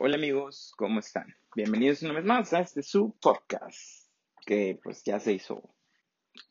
Hola 0.00 0.14
amigos, 0.14 0.72
¿cómo 0.76 1.00
están? 1.00 1.26
Bienvenidos 1.56 2.04
una 2.04 2.12
vez 2.12 2.24
más 2.24 2.52
a 2.52 2.60
este 2.60 2.84
su 2.84 3.18
podcast, 3.20 4.08
que 4.46 4.78
pues 4.80 5.02
ya 5.02 5.18
se 5.18 5.32
hizo 5.32 5.74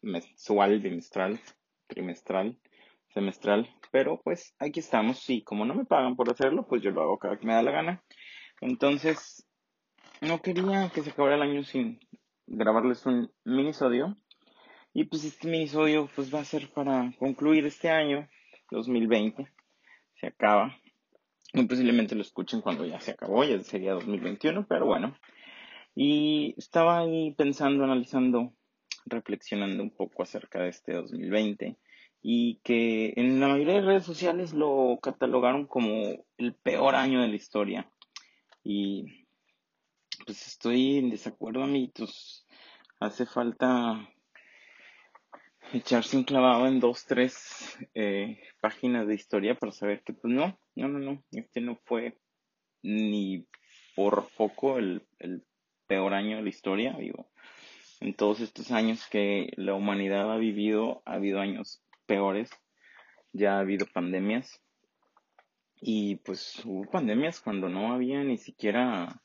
mensual, 0.02 0.82
bimestral, 0.82 1.40
trimestral, 1.88 2.60
semestral, 3.14 3.74
pero 3.90 4.20
pues 4.22 4.54
aquí 4.60 4.82
estamos 4.82 5.30
y 5.30 5.44
como 5.44 5.64
no 5.64 5.76
me 5.76 5.86
pagan 5.86 6.18
por 6.18 6.30
hacerlo, 6.30 6.68
pues 6.68 6.82
yo 6.82 6.92
lo 6.92 7.02
hago 7.02 7.20
cada 7.20 7.40
que 7.40 7.48
me 7.48 7.54
da 7.54 7.62
la 7.62 7.72
gana. 7.72 8.04
Entonces, 8.60 9.48
no 10.20 10.42
quería 10.42 10.92
que 10.94 11.02
se 11.02 11.12
acabara 11.12 11.36
el 11.36 11.42
año 11.42 11.64
sin 11.64 12.02
grabarles 12.48 13.06
un 13.06 13.32
minisodio. 13.46 14.18
Y 14.92 15.06
pues 15.06 15.24
este 15.24 15.48
minisodio 15.48 16.10
pues 16.14 16.36
va 16.36 16.42
a 16.42 16.44
ser 16.44 16.70
para 16.74 17.14
concluir 17.18 17.66
este 17.66 17.90
año, 17.90 18.28
2020. 18.72 19.48
Se 20.16 20.28
acaba 20.28 20.78
muy 21.54 21.66
posiblemente 21.68 22.16
lo 22.16 22.22
escuchen 22.22 22.62
cuando 22.62 22.86
ya 22.86 23.00
se 23.00 23.12
acabó, 23.12 23.44
ya 23.44 23.60
sería 23.62 23.94
2021, 23.94 24.68
pero 24.68 24.86
bueno. 24.86 25.16
Y 25.96 26.54
estaba 26.58 27.00
ahí 27.00 27.34
pensando, 27.34 27.84
analizando, 27.84 28.54
reflexionando 29.06 29.84
un 29.84 29.92
poco 29.92 30.24
acerca 30.24 30.62
de 30.62 30.70
este 30.70 30.94
2020 30.94 31.78
y 32.22 32.60
que 32.64 33.14
en 33.16 33.40
la 33.40 33.48
mayoría 33.48 33.76
de 33.76 33.82
redes 33.82 34.04
sociales 34.04 34.54
lo 34.54 35.00
catalogaron 35.02 35.66
como 35.66 36.26
el 36.38 36.54
peor 36.56 36.96
año 36.96 37.22
de 37.22 37.30
la 37.30 37.36
historia. 37.36 37.92
Y 38.64 39.26
pues 40.26 40.46
estoy 40.48 40.98
en 40.98 41.10
desacuerdo, 41.10 41.64
amiguitos. 41.64 42.46
Hace 43.00 43.26
falta 43.26 44.10
echarse 45.74 46.18
un 46.18 46.24
clavado 46.24 46.68
en 46.68 46.80
dos, 46.80 47.06
tres 47.06 47.78
eh, 47.94 48.40
páginas 48.62 49.08
de 49.08 49.16
historia 49.16 49.56
para 49.56 49.72
saber 49.72 50.04
que 50.04 50.14
pues 50.14 50.34
no, 50.34 50.60
no, 50.76 50.88
no, 50.88 51.00
no, 51.00 51.24
este 51.32 51.62
no 51.62 51.76
fue 51.86 52.18
ni 52.84 53.48
por 53.96 54.30
poco 54.38 54.78
el, 54.78 55.08
el 55.20 55.44
peor 55.88 56.14
año 56.14 56.38
de 56.38 56.44
la 56.44 56.50
historia, 56.50 56.96
digo. 57.00 57.30
En 58.00 58.14
todos 58.14 58.42
estos 58.42 58.72
años 58.72 59.08
que 59.10 59.52
la 59.56 59.74
humanidad 59.74 60.32
ha 60.32 60.38
vivido, 60.38 61.02
ha 61.06 61.14
habido 61.14 61.40
años 61.40 61.82
peores, 62.06 62.50
ya 63.34 63.56
ha 63.56 63.60
habido 63.60 63.88
pandemias. 63.92 64.62
Y 65.80 66.18
pues 66.18 66.62
hubo 66.66 66.90
pandemias 66.90 67.40
cuando 67.40 67.70
no 67.70 67.94
había 67.94 68.24
ni 68.24 68.38
siquiera 68.38 69.22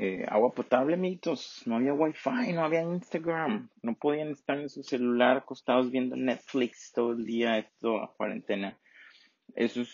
eh, 0.00 0.24
agua 0.28 0.52
potable, 0.52 0.94
amiguitos. 0.94 1.62
No 1.66 1.74
había 1.74 1.92
wifi, 1.92 2.52
no 2.54 2.64
había 2.64 2.82
Instagram. 2.82 3.68
No 3.82 3.94
podían 3.94 4.28
estar 4.28 4.56
en 4.56 4.68
su 4.68 4.84
celular 4.84 5.38
acostados 5.38 5.90
viendo 5.90 6.14
Netflix 6.14 6.92
todo 6.92 7.12
el 7.12 7.26
día, 7.26 7.58
esto 7.58 8.14
cuarentena. 8.16 8.78
Esos 9.56 9.90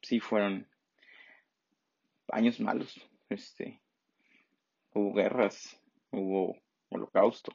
sí 0.00 0.20
fueron 0.20 0.68
años 2.28 2.60
malos. 2.60 3.00
Este, 3.28 3.82
hubo 4.94 5.12
guerras, 5.12 5.76
hubo 6.12 6.56
holocausto. 6.90 7.52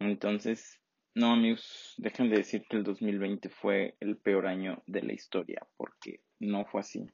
Entonces, 0.00 0.80
no, 1.14 1.32
amigos, 1.32 1.94
dejen 1.98 2.28
de 2.28 2.38
decir 2.38 2.66
que 2.68 2.76
el 2.76 2.82
2020 2.82 3.48
fue 3.50 3.96
el 4.00 4.16
peor 4.16 4.48
año 4.48 4.82
de 4.86 5.02
la 5.02 5.12
historia, 5.12 5.64
porque 5.76 6.22
no 6.40 6.64
fue 6.64 6.80
así. 6.80 7.08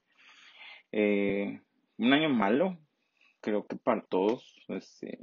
Eh, 0.91 1.61
un 1.99 2.13
año 2.15 2.31
malo, 2.31 2.79
creo 3.45 3.67
que 3.67 3.77
para 3.77 4.01
todos, 4.01 4.57
este, 4.69 5.19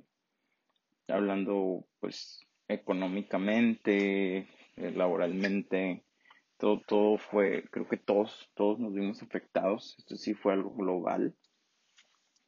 hablando 1.08 1.88
pues 2.00 2.46
económicamente, 2.68 4.48
eh, 4.78 4.92
laboralmente, 4.96 6.04
todo, 6.58 6.82
todo 6.82 7.18
fue, 7.18 7.64
creo 7.72 7.88
que 7.88 7.98
todos, 7.98 8.52
todos 8.54 8.78
nos 8.78 8.94
vimos 8.94 9.24
afectados, 9.24 9.96
esto 9.98 10.18
sí 10.18 10.36
fue 10.36 10.54
algo 10.54 10.70
global, 10.70 11.36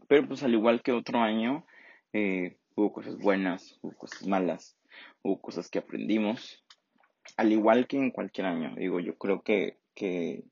pero 0.07 0.27
pues 0.27 0.43
al 0.43 0.53
igual 0.53 0.83
que 0.83 0.91
otro 0.91 1.19
año, 1.19 1.65
eh, 2.13 2.59
hubo 2.75 2.93
cosas 2.93 3.17
buenas, 3.17 3.79
hubo 3.81 3.97
cosas 3.97 4.27
malas, 4.27 4.77
hubo 5.23 5.41
cosas 5.41 5.71
que 5.71 5.79
aprendimos, 5.79 6.63
al 7.35 7.51
igual 7.51 7.87
que 7.87 7.97
en 7.97 8.11
cualquier 8.11 8.45
año, 8.45 8.75
digo, 8.75 8.99
yo 8.99 9.17
creo 9.17 9.41
que, 9.41 9.79
que 9.95 10.43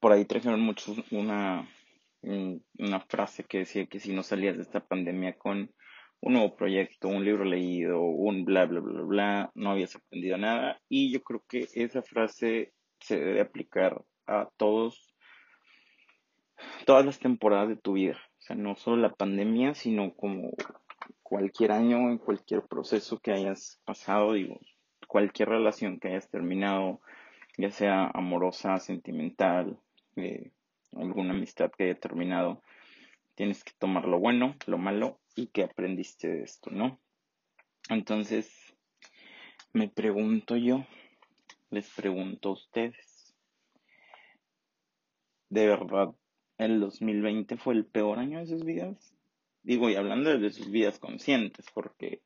por 0.00 0.12
ahí 0.12 0.24
trajeron 0.24 0.62
muchos 0.62 0.96
una, 1.12 1.68
una 2.78 3.00
frase 3.00 3.44
que 3.44 3.58
decía 3.58 3.86
que 3.86 4.00
si 4.00 4.12
no 4.12 4.22
salías 4.22 4.56
de 4.56 4.62
esta 4.62 4.80
pandemia 4.80 5.36
con 5.38 5.70
un 6.20 6.32
nuevo 6.32 6.56
proyecto, 6.56 7.08
un 7.08 7.24
libro 7.24 7.44
leído, 7.44 8.00
un 8.00 8.44
bla, 8.44 8.64
bla, 8.64 8.80
bla, 8.80 9.02
bla, 9.02 9.50
no 9.54 9.70
habías 9.72 9.94
aprendido 9.94 10.38
nada. 10.38 10.80
Y 10.88 11.12
yo 11.12 11.22
creo 11.22 11.44
que 11.48 11.68
esa 11.74 12.02
frase 12.02 12.72
se 13.00 13.18
debe 13.18 13.42
aplicar 13.42 14.02
a 14.26 14.48
todos, 14.56 15.14
todas 16.86 17.04
las 17.04 17.18
temporadas 17.18 17.68
de 17.68 17.76
tu 17.76 17.92
vida. 17.92 18.16
O 18.38 18.42
sea, 18.42 18.56
no 18.56 18.74
solo 18.76 18.96
la 19.02 19.12
pandemia, 19.12 19.74
sino 19.74 20.14
como 20.14 20.52
cualquier 21.22 21.72
año, 21.72 22.10
en 22.10 22.18
cualquier 22.18 22.62
proceso 22.62 23.18
que 23.18 23.32
hayas 23.32 23.82
pasado, 23.84 24.32
digo, 24.32 24.60
cualquier 25.06 25.50
relación 25.50 26.00
que 26.00 26.08
hayas 26.08 26.30
terminado, 26.30 27.00
ya 27.58 27.70
sea 27.70 28.10
amorosa, 28.14 28.78
sentimental, 28.78 29.78
eh, 30.16 30.52
alguna 30.96 31.32
amistad 31.34 31.70
que 31.70 31.84
haya 31.84 31.98
terminado, 31.98 32.62
tienes 33.34 33.64
que 33.64 33.72
tomar 33.78 34.06
lo 34.06 34.18
bueno, 34.18 34.56
lo 34.66 34.78
malo 34.78 35.20
y 35.34 35.48
que 35.48 35.64
aprendiste 35.64 36.28
de 36.28 36.42
esto, 36.42 36.70
¿no? 36.70 37.00
Entonces, 37.88 38.74
me 39.72 39.88
pregunto 39.88 40.56
yo, 40.56 40.86
les 41.70 41.90
pregunto 41.90 42.50
a 42.50 42.52
ustedes, 42.52 43.34
¿de 45.48 45.66
verdad 45.66 46.14
el 46.58 46.80
2020 46.80 47.56
fue 47.56 47.74
el 47.74 47.86
peor 47.86 48.18
año 48.18 48.38
de 48.38 48.46
sus 48.46 48.64
vidas? 48.64 49.14
Digo, 49.62 49.90
y 49.90 49.96
hablando 49.96 50.38
de 50.38 50.50
sus 50.50 50.70
vidas 50.70 50.98
conscientes, 50.98 51.66
porque 51.74 52.22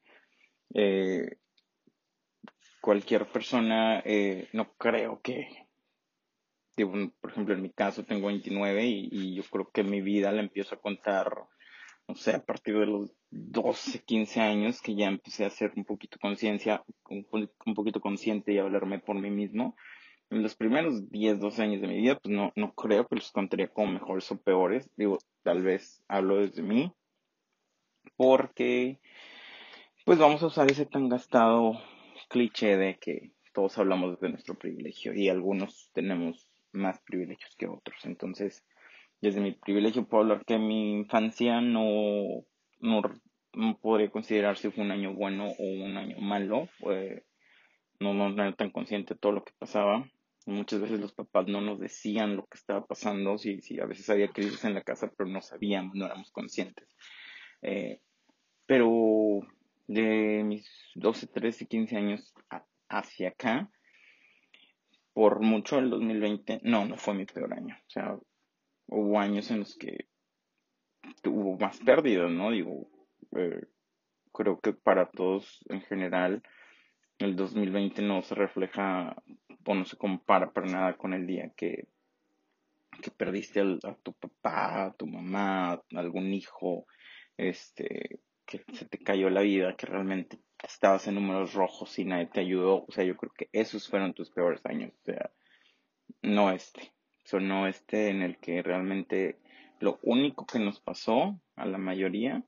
eh, 0.74 1.38
cualquier 2.80 3.26
persona, 3.26 4.00
eh, 4.04 4.48
no 4.52 4.72
creo 4.74 5.20
que 5.22 5.67
por 6.84 7.30
ejemplo, 7.30 7.54
en 7.54 7.62
mi 7.62 7.70
caso 7.70 8.04
tengo 8.04 8.28
29 8.28 8.84
y, 8.86 9.34
yo 9.34 9.42
creo 9.50 9.70
que 9.70 9.82
mi 9.82 10.00
vida 10.00 10.32
la 10.32 10.42
empiezo 10.42 10.74
a 10.74 10.80
contar, 10.80 11.32
no 12.06 12.14
sé, 12.14 12.34
a 12.34 12.44
partir 12.44 12.78
de 12.78 12.86
los 12.86 13.10
12, 13.30 14.02
15 14.04 14.40
años 14.40 14.80
que 14.80 14.94
ya 14.94 15.06
empecé 15.06 15.44
a 15.44 15.48
hacer 15.48 15.72
un 15.76 15.84
poquito 15.84 16.18
conciencia, 16.20 16.82
un, 17.08 17.26
un, 17.66 17.74
poquito 17.74 18.00
consciente 18.00 18.52
y 18.52 18.58
hablarme 18.58 18.98
por 18.98 19.16
mí 19.16 19.30
mismo. 19.30 19.76
En 20.30 20.42
los 20.42 20.56
primeros 20.56 21.10
10, 21.10 21.40
12 21.40 21.62
años 21.62 21.80
de 21.80 21.88
mi 21.88 21.96
vida, 21.96 22.18
pues 22.18 22.34
no, 22.34 22.52
no 22.54 22.74
creo 22.74 23.06
que 23.06 23.16
los 23.16 23.32
contaría 23.32 23.68
como 23.68 23.92
mejores 23.92 24.30
o 24.30 24.40
peores. 24.40 24.90
Digo, 24.96 25.18
tal 25.42 25.62
vez 25.62 26.02
hablo 26.06 26.36
desde 26.36 26.62
mí, 26.62 26.92
porque 28.16 29.00
pues 30.04 30.18
vamos 30.18 30.42
a 30.42 30.46
usar 30.46 30.70
ese 30.70 30.86
tan 30.86 31.08
gastado 31.08 31.80
cliché 32.28 32.76
de 32.76 32.98
que 32.98 33.32
todos 33.52 33.78
hablamos 33.78 34.20
de 34.20 34.28
nuestro 34.28 34.54
privilegio 34.54 35.14
y 35.14 35.28
algunos 35.28 35.90
tenemos 35.92 36.48
más 36.78 37.00
privilegios 37.00 37.54
que 37.56 37.66
otros. 37.66 38.04
Entonces, 38.04 38.64
desde 39.20 39.40
mi 39.40 39.52
privilegio 39.52 40.06
puedo 40.06 40.22
hablar 40.22 40.44
que 40.44 40.58
mi 40.58 40.92
infancia 40.92 41.60
no, 41.60 42.44
no, 42.80 43.02
podría 43.80 44.10
considerar 44.10 44.56
si 44.56 44.70
fue 44.70 44.84
un 44.84 44.92
año 44.92 45.14
bueno 45.14 45.48
o 45.48 45.64
un 45.64 45.96
año 45.96 46.18
malo. 46.18 46.68
no, 48.00 48.42
era 48.42 48.52
tan 48.54 48.70
consciente 48.70 49.14
de 49.14 49.20
todo 49.20 49.32
lo 49.32 49.44
que 49.44 49.52
pasaba. 49.58 50.08
Muchas 50.46 50.80
veces 50.80 51.00
los 51.00 51.12
papás 51.12 51.46
no 51.46 51.60
nos 51.60 51.78
decían 51.78 52.36
lo 52.36 52.46
que 52.46 52.56
estaba 52.56 52.86
pasando, 52.86 53.36
si, 53.36 53.60
si 53.60 53.78
a 53.80 53.84
veces 53.84 54.08
había 54.08 54.28
crisis 54.28 54.64
en 54.64 54.72
la 54.72 54.82
casa, 54.82 55.12
pero 55.14 55.28
no 55.28 55.42
sabíamos, 55.42 55.94
no 55.94 56.06
éramos 56.06 56.30
conscientes. 56.30 56.88
Eh, 57.60 58.00
pero 58.64 59.40
de 59.88 60.42
mis 60.44 60.70
12, 60.94 61.26
13, 61.26 61.66
15 61.66 61.96
años 61.96 62.34
hacia 62.88 63.30
acá, 63.30 63.70
por 65.18 65.40
mucho 65.40 65.80
el 65.80 65.90
2020, 65.90 66.60
no, 66.62 66.84
no 66.86 66.96
fue 66.96 67.12
mi 67.12 67.26
peor 67.26 67.52
año. 67.52 67.74
O 67.76 67.90
sea, 67.90 68.16
hubo 68.86 69.18
años 69.18 69.50
en 69.50 69.58
los 69.58 69.76
que 69.76 70.06
hubo 71.24 71.58
más 71.58 71.80
pérdidas, 71.80 72.30
¿no? 72.30 72.52
Digo, 72.52 72.88
eh, 73.36 73.66
creo 74.32 74.60
que 74.60 74.74
para 74.74 75.10
todos 75.10 75.58
en 75.70 75.80
general 75.80 76.44
el 77.18 77.34
2020 77.34 78.00
no 78.00 78.22
se 78.22 78.36
refleja 78.36 79.20
o 79.66 79.74
no 79.74 79.84
se 79.84 79.96
compara 79.96 80.52
para 80.52 80.68
nada 80.68 80.96
con 80.96 81.12
el 81.12 81.26
día 81.26 81.52
que, 81.56 81.88
que 83.02 83.10
perdiste 83.10 83.60
a 83.60 83.94
tu 83.96 84.12
papá, 84.12 84.84
a 84.84 84.92
tu 84.92 85.08
mamá, 85.08 85.72
a 85.72 85.82
algún 85.96 86.32
hijo, 86.32 86.86
este, 87.36 88.20
que 88.46 88.62
se 88.72 88.86
te 88.86 88.98
cayó 88.98 89.30
la 89.30 89.40
vida, 89.40 89.74
que 89.74 89.86
realmente 89.86 90.38
estabas 90.62 91.06
en 91.06 91.14
números 91.14 91.54
rojos 91.54 91.98
y 91.98 92.04
nadie 92.04 92.26
te 92.26 92.40
ayudó. 92.40 92.84
O 92.86 92.92
sea, 92.92 93.04
yo 93.04 93.16
creo 93.16 93.32
que 93.36 93.48
esos 93.52 93.88
fueron 93.88 94.14
tus 94.14 94.30
peores 94.30 94.60
años. 94.64 94.92
O 95.02 95.04
sea, 95.04 95.30
no 96.22 96.50
este. 96.50 96.92
O 97.32 97.40
no 97.40 97.66
este 97.66 98.08
en 98.08 98.22
el 98.22 98.38
que 98.38 98.62
realmente 98.62 99.38
lo 99.80 99.98
único 100.02 100.46
que 100.46 100.58
nos 100.58 100.80
pasó 100.80 101.38
a 101.56 101.66
la 101.66 101.78
mayoría 101.78 102.42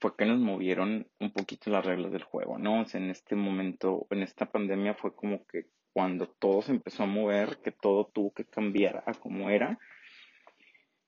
fue 0.00 0.16
que 0.16 0.26
nos 0.26 0.38
movieron 0.38 1.08
un 1.20 1.32
poquito 1.32 1.70
las 1.70 1.84
reglas 1.84 2.12
del 2.12 2.24
juego, 2.24 2.58
¿no? 2.58 2.82
O 2.82 2.84
sea, 2.84 3.00
en 3.00 3.10
este 3.10 3.34
momento, 3.34 4.06
en 4.10 4.22
esta 4.22 4.46
pandemia 4.46 4.94
fue 4.94 5.14
como 5.14 5.46
que 5.46 5.66
cuando 5.92 6.28
todo 6.28 6.60
se 6.62 6.72
empezó 6.72 7.04
a 7.04 7.06
mover, 7.06 7.58
que 7.62 7.72
todo 7.72 8.10
tuvo 8.12 8.32
que 8.32 8.44
cambiar 8.44 9.02
a 9.06 9.14
como 9.14 9.48
era. 9.50 9.78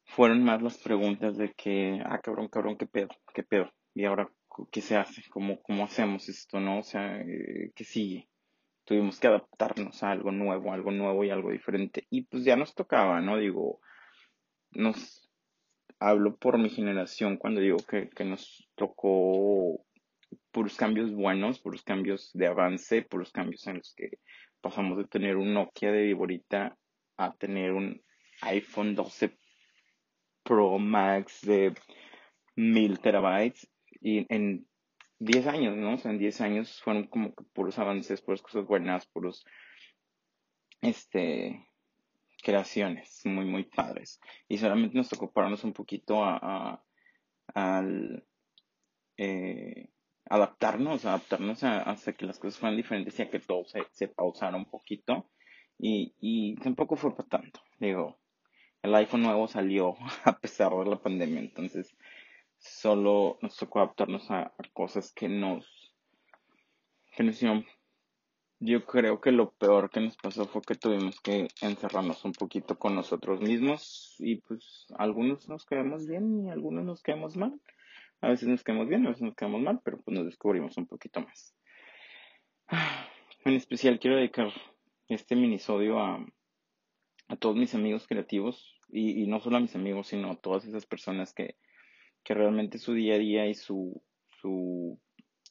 fueron 0.07 0.43
más 0.43 0.63
las 0.63 0.79
preguntas 0.79 1.37
de 1.37 1.53
que, 1.53 2.01
ah, 2.05 2.19
cabrón, 2.21 2.49
cabrón, 2.49 2.79
qué 2.79 2.87
pedo, 2.87 3.09
qué 3.35 3.43
pedo. 3.43 3.71
Y 3.95 4.05
ahora, 4.07 4.31
¿qué 4.67 4.81
se 4.81 4.97
hace? 4.97 5.23
¿Cómo, 5.31 5.61
cómo 5.63 5.85
hacemos 5.85 6.29
esto, 6.29 6.61
no? 6.61 6.81
O 6.81 6.83
sea, 6.83 7.21
eh, 7.21 7.73
¿qué 7.75 7.85
sigue? 7.85 8.29
Tuvimos 8.85 9.21
que 9.21 9.27
adaptarnos 9.27 10.03
a 10.03 10.11
algo 10.11 10.33
nuevo, 10.33 10.73
algo 10.73 10.91
nuevo 10.91 11.25
y 11.25 11.31
algo 11.31 11.51
diferente. 11.51 12.07
Y 12.11 12.23
pues 12.23 12.45
ya 12.45 12.57
nos 12.57 12.75
tocaba, 12.75 13.21
¿no? 13.21 13.37
Digo, 13.37 13.81
nos 14.73 15.31
hablo 16.01 16.37
por 16.37 16.59
mi 16.59 16.71
generación 16.71 17.37
cuando 17.37 17.61
digo 17.61 17.79
que, 17.79 18.09
que 18.09 18.25
nos 18.25 18.69
tocó 18.75 19.85
puros 20.51 20.77
cambios 20.77 21.13
buenos, 21.13 21.61
puros 21.61 21.83
cambios 21.83 22.31
de 22.33 22.47
avance, 22.47 23.03
puros 23.03 23.31
cambios 23.31 23.67
en 23.67 23.79
los 23.79 23.95
que 23.95 24.19
pasamos 24.61 24.99
de 24.99 25.05
tener 25.05 25.37
un 25.37 25.55
Nokia 25.55 25.93
de 25.93 26.03
viborita 26.03 26.77
a 27.17 27.33
tener 27.35 27.73
un 27.73 28.03
iPhone 28.43 28.95
12 28.95 29.39
Pro 30.43 30.79
Max 30.79 31.43
de 31.43 31.75
mil 32.57 33.01
terabytes 33.01 33.69
y 34.01 34.27
en 34.33 34.67
10 35.19 35.47
años, 35.47 35.77
¿no? 35.77 35.95
O 35.95 35.99
sea, 35.99 36.11
en 36.11 36.19
10 36.19 36.41
años 36.41 36.81
fueron 36.83 37.07
como 37.09 37.35
que 37.35 37.45
puros 37.53 37.79
avances, 37.79 38.21
puras 38.21 38.43
cosas 38.43 38.67
buenas, 38.67 39.07
puros, 39.07 39.45
este, 40.81 41.67
creaciones 42.43 43.23
muy, 43.25 43.45
muy 43.45 43.65
padres. 43.65 44.21
Y 44.49 44.59
solamente 44.59 44.97
nos 44.97 45.09
tocó 45.09 45.33
pararnos 45.33 45.65
un 45.65 45.73
poquito 45.73 46.25
a, 46.25 46.83
al, 47.55 48.25
eh, 49.17 49.89
adaptarnos, 50.27 51.05
adaptarnos 51.05 51.65
a, 51.65 51.79
hasta 51.83 52.13
que 52.13 52.27
las 52.27 52.39
cosas 52.39 52.59
fueran 52.61 52.77
diferentes 52.77 53.19
y 53.19 53.23
a 53.23 53.31
que 53.31 53.41
todo 53.41 53.65
se, 53.65 53.83
se 53.93 54.09
pausara 54.09 54.57
un 54.57 54.67
poquito. 54.67 55.31
Y, 55.79 56.15
y 56.21 56.57
tampoco 56.57 56.97
fue 56.97 57.15
para 57.15 57.29
tanto. 57.29 57.61
Digo, 57.79 58.19
el 58.83 58.95
iPhone 58.95 59.23
nuevo 59.23 59.49
salió 59.49 59.97
a 60.25 60.39
pesar 60.39 60.73
de 60.73 60.91
la 60.91 61.01
pandemia, 61.03 61.41
entonces 61.41 61.97
solo 62.59 63.39
nos 63.43 63.57
tocó 63.57 63.81
adaptarnos 63.81 64.31
a, 64.31 64.53
cosas 64.73 65.13
que 65.13 65.29
nos, 65.29 65.95
que 67.17 67.23
nos 67.23 67.37
hicieron. 67.37 67.67
Yo 68.61 68.85
creo 68.85 69.21
que 69.21 69.31
lo 69.31 69.53
peor 69.53 69.89
que 69.91 70.01
nos 70.01 70.17
pasó 70.17 70.45
fue 70.47 70.63
que 70.63 70.75
tuvimos 70.75 71.21
que 71.21 71.49
encerrarnos 71.63 72.25
un 72.25 72.33
poquito 72.33 72.77
con 72.77 72.97
nosotros 72.97 73.41
mismos 73.41 74.17
y 74.19 74.37
pues 74.37 74.87
algunos 74.99 75.49
nos 75.49 75.65
quedamos 75.65 76.07
bien 76.07 76.45
y 76.45 76.51
algunos 76.51 76.85
nos 76.85 77.03
quedamos 77.03 77.37
mal. 77.37 77.61
A 78.21 78.29
veces 78.29 78.49
nos 78.49 78.65
quedamos 78.65 78.89
bien, 78.89 79.07
a 79.07 79.11
veces 79.11 79.23
nos 79.23 79.37
quedamos 79.37 79.63
mal, 79.63 79.81
pero 79.85 80.01
pues 80.01 80.17
nos 80.17 80.27
descubrimos 80.27 80.77
un 80.77 80.87
poquito 80.87 81.21
más. 81.21 81.55
En 83.45 83.55
especial 83.55 84.01
quiero 84.01 84.17
dedicar 84.17 84.53
este 85.07 85.37
minisodio 85.37 86.01
a, 86.01 86.27
a 87.29 87.37
todos 87.37 87.57
mis 87.57 87.75
amigos 87.75 88.07
creativos 88.09 88.75
y, 88.91 89.27
no 89.27 89.41
solo 89.41 89.59
a 89.59 89.61
mis 89.61 89.75
amigos, 89.75 90.09
sino 90.09 90.31
a 90.31 90.37
todas 90.37 90.65
esas 90.65 90.87
personas 90.87 91.33
que, 91.35 91.57
que 92.29 92.35
realmente 92.35 92.77
su 92.77 92.93
día 92.93 93.15
a 93.15 93.19
día 93.19 93.47
y 93.47 93.55
su, 93.55 94.03
su 94.43 95.01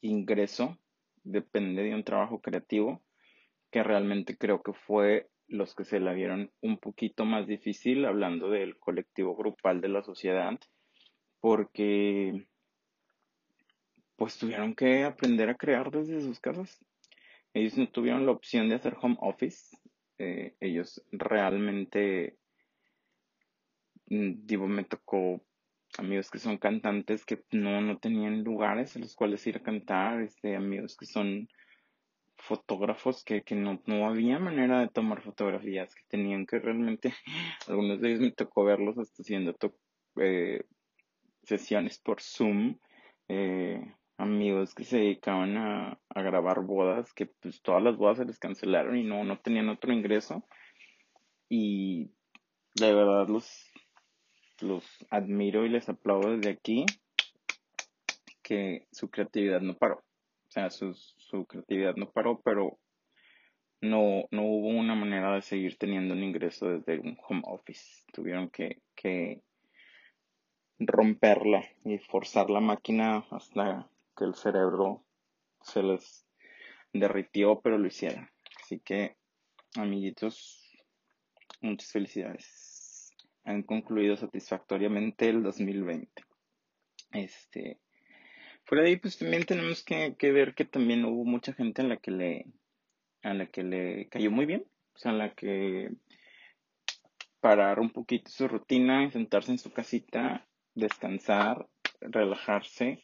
ingreso 0.02 0.78
depende 1.24 1.82
de 1.82 1.96
un 1.96 2.04
trabajo 2.04 2.40
creativo 2.40 3.04
que 3.72 3.82
realmente 3.82 4.38
creo 4.38 4.62
que 4.62 4.74
fue 4.74 5.28
los 5.48 5.74
que 5.74 5.86
se 5.86 6.00
la 6.00 6.14
vieron 6.14 6.52
un 6.62 6.78
poquito 6.78 7.26
más 7.26 7.48
difícil 7.48 8.06
hablando 8.06 8.52
del 8.52 8.78
colectivo 8.78 9.36
grupal 9.36 9.82
de 9.82 9.90
la 9.90 10.04
sociedad 10.04 10.52
porque 11.40 12.46
pues 14.16 14.38
tuvieron 14.38 14.76
que 14.76 15.04
aprender 15.04 15.50
a 15.50 15.58
crear 15.58 15.90
desde 15.90 16.22
sus 16.22 16.40
casas. 16.40 16.80
Ellos 17.56 17.76
no 17.76 17.90
tuvieron 17.90 18.28
la 18.28 18.34
opción 18.34 18.70
de 18.70 18.76
hacer 18.76 18.96
home 19.02 19.18
office. 19.22 19.76
Eh, 20.20 20.56
ellos 20.60 21.04
realmente, 21.12 22.38
mm, 24.12 24.46
digo, 24.46 24.68
me 24.68 24.84
tocó 24.84 25.42
amigos 26.00 26.30
que 26.30 26.40
son 26.40 26.58
cantantes 26.58 27.26
que 27.26 27.44
no, 27.52 27.82
no 27.82 27.98
tenían 27.98 28.44
lugares 28.44 28.96
a 28.96 29.00
los 29.00 29.16
cuales 29.16 29.46
ir 29.48 29.58
a 29.58 29.64
cantar, 29.64 30.22
este, 30.22 30.56
amigos 30.56 30.96
que 30.98 31.06
son 31.06 31.48
fotógrafos 32.38 33.24
que, 33.24 33.44
que 33.44 33.56
no, 33.56 33.82
no 33.86 34.08
había 34.08 34.40
manera 34.40 34.80
de 34.80 34.90
tomar 34.90 35.22
fotografías, 35.22 35.94
que 35.96 36.04
tenían 36.08 36.46
que 36.46 36.60
realmente, 36.60 37.14
algunos 37.68 38.00
de 38.02 38.10
ellos 38.10 38.22
me 38.22 38.32
tocó 38.32 38.64
verlos 38.64 38.98
hasta 38.98 39.22
haciendo 39.22 39.56
eh, 40.18 40.64
sesiones 41.44 42.00
por 42.00 42.22
Zoom, 42.22 42.78
eh, 43.28 43.82
amigos 44.18 44.74
que 44.74 44.84
se 44.84 44.98
dedicaban 44.98 45.58
a, 45.58 46.00
a, 46.10 46.22
grabar 46.22 46.62
bodas, 46.62 47.14
que 47.14 47.28
pues 47.28 47.62
todas 47.62 47.84
las 47.84 47.98
bodas 47.98 48.18
se 48.18 48.26
les 48.26 48.40
cancelaron 48.40 48.98
y 48.98 49.04
no, 49.04 49.24
no 49.24 49.40
tenían 49.40 49.70
otro 49.70 49.94
ingreso. 49.94 50.44
Y 51.50 52.12
de 52.76 52.94
verdad 52.94 53.28
los, 53.28 53.72
los 54.62 54.84
admiro 55.10 55.66
y 55.66 55.70
les 55.70 55.90
aplaudo 55.90 56.36
desde 56.36 56.52
aquí 56.52 56.86
que 58.42 58.88
su 58.92 59.10
creatividad 59.10 59.62
no 59.62 59.76
paró. 59.76 59.98
O 59.98 60.52
sea, 60.52 60.70
su, 60.70 60.94
su 60.94 61.46
creatividad 61.46 61.96
no 61.96 62.10
paró, 62.10 62.42
pero 62.42 62.80
no, 63.82 64.26
no 64.32 64.44
hubo 64.44 64.70
una 64.70 64.96
manera 64.96 65.36
de 65.36 65.42
seguir 65.42 65.78
teniendo 65.78 66.14
un 66.14 66.24
ingreso 66.24 66.68
desde 66.68 67.00
un 67.00 67.18
home 67.28 67.44
office. 67.46 68.04
Tuvieron 68.14 68.50
que, 68.50 68.82
que 68.96 69.42
romperla 70.80 71.64
y 71.84 71.98
forzar 71.98 72.50
la 72.50 72.60
máquina 72.60 73.26
hasta 73.32 73.90
que 74.16 74.26
el 74.26 74.36
cerebro 74.36 75.04
se 75.62 75.84
les 75.84 76.26
derritió, 76.94 77.60
pero 77.62 77.78
lo 77.78 77.88
hicieron. 77.88 78.30
Así 78.64 78.80
que, 78.80 79.18
amiguitos, 79.76 80.62
muchas 81.62 81.92
felicidades. 81.92 82.67
Han 83.48 83.64
concluido 83.64 84.18
satisfactoriamente 84.18 85.30
el 85.30 85.42
2020. 85.42 86.10
Este, 87.14 87.80
fuera 88.66 88.84
de 88.84 88.90
ahí, 88.90 88.98
pues 88.98 89.18
también 89.18 89.46
tenemos 89.46 89.84
que, 89.84 90.16
ver 90.22 90.54
que 90.54 90.66
también 90.66 91.06
hubo 91.06 91.24
mucha 91.24 91.54
gente 91.54 91.82
a 91.82 91.86
la 91.86 91.98
que 91.98 92.12
le, 92.12 92.46
a 93.24 93.34
la 93.34 93.46
que 93.48 93.64
le 93.64 94.10
cayó 94.10 94.32
muy 94.32 94.46
bien. 94.46 94.66
O 94.94 94.98
sea, 95.00 95.12
a 95.12 95.16
la 95.16 95.34
que 95.34 95.92
parar 97.40 97.80
un 97.80 97.92
poquito 97.92 98.30
su 98.30 98.48
rutina, 98.48 99.10
sentarse 99.12 99.52
en 99.52 99.60
su 99.60 99.72
casita, 99.72 100.46
descansar, 100.76 101.68
relajarse 102.02 103.02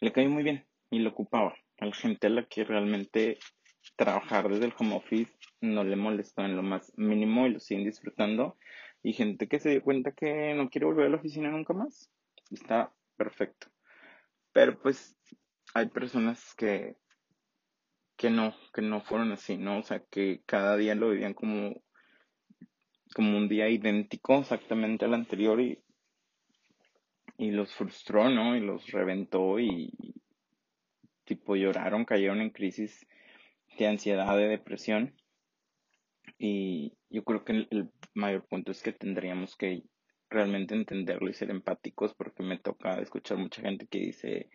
le 0.00 0.12
cayó 0.12 0.30
muy 0.30 0.42
bien 0.42 0.66
y 0.90 1.00
lo 1.00 1.10
ocupaba. 1.10 1.54
A 1.78 1.86
la 1.86 1.94
gente 1.94 2.26
a 2.26 2.30
la 2.30 2.46
que 2.46 2.64
realmente 2.64 3.38
trabajar 3.96 4.48
desde 4.48 4.66
el 4.66 4.74
home 4.78 4.96
office 4.96 5.30
no 5.60 5.84
le 5.84 5.96
molestó 5.96 6.42
en 6.44 6.56
lo 6.56 6.62
más 6.62 6.92
mínimo 6.96 7.46
y 7.46 7.50
lo 7.50 7.60
siguen 7.60 7.84
disfrutando. 7.84 8.56
Y 9.04 9.12
gente 9.12 9.46
que 9.46 9.60
se 9.60 9.70
dio 9.70 9.82
cuenta 9.82 10.10
que 10.10 10.52
no 10.54 10.68
quiere 10.68 10.86
volver 10.86 11.06
a 11.06 11.10
la 11.10 11.16
oficina 11.18 11.48
nunca 11.50 11.72
más. 11.72 12.10
Está 12.50 12.92
perfecto. 13.16 13.68
Pero 14.52 14.76
pues 14.80 15.16
hay 15.74 15.86
personas 15.88 16.56
que, 16.56 16.96
que 18.16 18.30
no, 18.30 18.52
que 18.72 18.82
no 18.82 19.00
fueron 19.00 19.30
así, 19.30 19.56
¿no? 19.56 19.78
O 19.78 19.82
sea, 19.84 20.02
que 20.10 20.42
cada 20.46 20.76
día 20.76 20.96
lo 20.96 21.10
vivían 21.10 21.34
como, 21.34 21.80
como 23.14 23.36
un 23.36 23.48
día 23.48 23.68
idéntico 23.68 24.38
exactamente 24.38 25.04
al 25.04 25.14
anterior 25.14 25.60
y 25.60 25.84
y 27.36 27.50
los 27.50 27.74
frustró, 27.74 28.28
¿no? 28.30 28.56
Y 28.56 28.60
los 28.60 28.86
reventó 28.90 29.58
y 29.58 29.92
tipo 31.24 31.56
lloraron, 31.56 32.04
cayeron 32.04 32.40
en 32.40 32.50
crisis 32.50 33.06
de 33.78 33.88
ansiedad, 33.88 34.36
de 34.36 34.48
depresión. 34.48 35.14
Y 36.38 36.96
yo 37.14 37.22
creo 37.22 37.44
que 37.44 37.52
el, 37.52 37.90
mayor 38.14 38.44
punto 38.48 38.72
es 38.72 38.82
que 38.82 38.92
tendríamos 38.92 39.56
que 39.56 39.84
realmente 40.28 40.74
entenderlo 40.74 41.30
y 41.30 41.34
ser 41.34 41.50
empáticos 41.50 42.12
porque 42.14 42.42
me 42.42 42.58
toca 42.58 43.00
escuchar 43.00 43.38
mucha 43.38 43.62
gente 43.62 43.86
que 43.86 43.98
dice, 43.98 44.50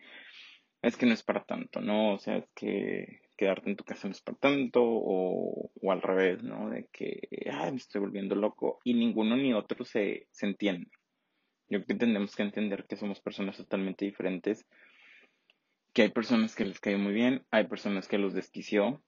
es 0.82 0.96
que 0.98 1.06
no 1.06 1.14
es 1.14 1.22
para 1.22 1.44
tanto, 1.44 1.80
¿no? 1.80 2.14
O 2.14 2.18
sea, 2.18 2.36
es 2.36 2.50
que 2.54 3.22
quedarte 3.38 3.70
en 3.70 3.76
tu 3.76 3.84
casa 3.84 4.08
no 4.08 4.12
es 4.12 4.20
para 4.20 4.36
tanto 4.36 4.82
o, 4.82 5.70
o 5.74 5.92
al 5.92 6.02
revés, 6.02 6.42
¿no? 6.42 6.68
De 6.68 6.86
que, 6.92 7.28
ay, 7.50 7.70
me 7.70 7.78
estoy 7.78 8.02
volviendo 8.02 8.34
loco 8.34 8.80
y 8.84 8.92
ninguno 8.92 9.36
ni 9.36 9.54
otro 9.54 9.84
se, 9.86 10.26
se 10.30 10.46
entiende. 10.46 10.90
Yo 11.68 11.78
creo 11.78 11.86
que 11.86 11.94
tenemos 11.94 12.36
que 12.36 12.42
entender 12.42 12.84
que 12.86 12.96
somos 12.96 13.20
personas 13.20 13.56
totalmente 13.56 14.04
diferentes, 14.04 14.66
que 15.94 16.02
hay 16.02 16.10
personas 16.10 16.54
que 16.54 16.66
les 16.66 16.78
cae 16.78 16.98
muy 16.98 17.14
bien, 17.14 17.46
hay 17.50 17.66
personas 17.68 18.06
que 18.06 18.18
los 18.18 18.34
desquició. 18.34 19.02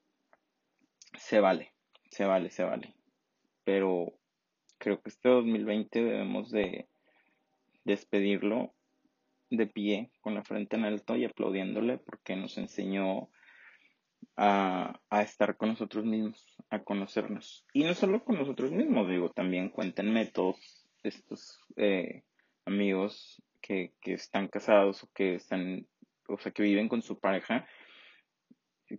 Se 1.19 1.41
vale, 1.41 1.75
se 2.11 2.25
vale, 2.25 2.51
se 2.51 2.65
vale. 2.65 2.95
Pero 3.65 4.13
creo 4.79 5.01
que 5.01 5.11
este 5.11 5.29
2020 5.29 6.03
debemos 6.03 6.51
de 6.51 6.89
despedirlo 7.85 8.75
de 9.51 9.67
pie, 9.67 10.11
con 10.21 10.35
la 10.35 10.43
frente 10.43 10.77
en 10.77 10.85
alto 10.85 11.17
y 11.17 11.25
aplaudiéndole 11.25 11.99
porque 11.99 12.37
nos 12.37 12.57
enseñó 12.59 13.29
a, 14.37 14.99
a, 15.11 15.23
estar 15.23 15.57
con 15.57 15.71
nosotros 15.71 16.05
mismos, 16.05 16.57
a 16.71 16.83
conocernos. 16.83 17.67
Y 17.73 17.85
no 17.85 17.95
solo 17.95 18.25
con 18.25 18.39
nosotros 18.39 18.73
mismos, 18.73 19.09
digo, 19.09 19.31
también 19.31 19.69
cuéntenme 19.69 20.27
todos 20.27 20.89
estos 21.03 21.61
eh, 21.77 22.23
amigos 22.65 23.43
que, 23.61 23.93
que 24.01 24.15
están 24.15 24.49
casados 24.49 25.03
o 25.05 25.11
que 25.13 25.35
están, 25.35 25.87
o 26.29 26.39
sea, 26.39 26.53
que 26.53 26.63
viven 26.63 26.89
con 26.89 27.03
su 27.03 27.19
pareja, 27.19 27.67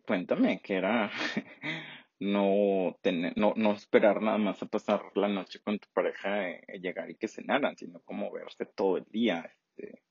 cuéntame 0.06 0.62
que 0.62 0.76
era 0.76 1.12
no, 2.24 2.98
tener, 3.02 3.34
no, 3.38 3.54
no 3.58 3.74
esperar 3.74 4.22
nada 4.22 4.38
más 4.38 4.62
a 4.64 4.66
pasar 4.66 5.02
la 5.16 5.28
noche 5.28 5.60
con 5.60 5.78
tu 5.78 5.90
pareja, 5.94 6.50
eh, 6.50 6.80
llegar 6.80 7.10
y 7.10 7.16
que 7.16 7.28
cenaran, 7.28 7.76
sino 7.76 8.00
como 8.02 8.32
verse 8.32 8.66
todo 8.66 8.98
el 8.98 9.06
día. 9.06 9.52
Este, 9.76 10.02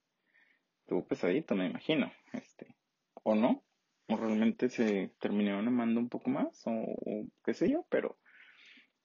estuvo 0.80 1.06
pesadito, 1.06 1.54
me 1.54 1.66
imagino. 1.66 2.12
Este, 2.32 2.76
¿O 3.22 3.34
no? 3.34 3.64
¿O 4.08 4.16
realmente 4.16 4.68
se 4.68 5.10
terminaron 5.20 5.66
amando 5.68 6.00
un 6.00 6.10
poco 6.10 6.28
más? 6.28 6.62
O, 6.66 7.26
qué 7.44 7.54
sé 7.54 7.70
yo, 7.70 7.86
pero 7.88 8.18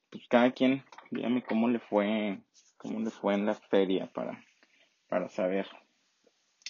pues 0.09 0.27
cada 0.27 0.51
quien, 0.51 0.83
dígame 1.11 1.43
cómo 1.43 1.69
le 1.69 1.79
fue, 1.79 2.41
cómo 2.77 2.99
le 2.99 3.09
fue 3.09 3.35
en 3.35 3.45
la 3.45 3.55
feria 3.55 4.11
para, 4.11 4.43
para 5.07 5.29
saber. 5.29 5.67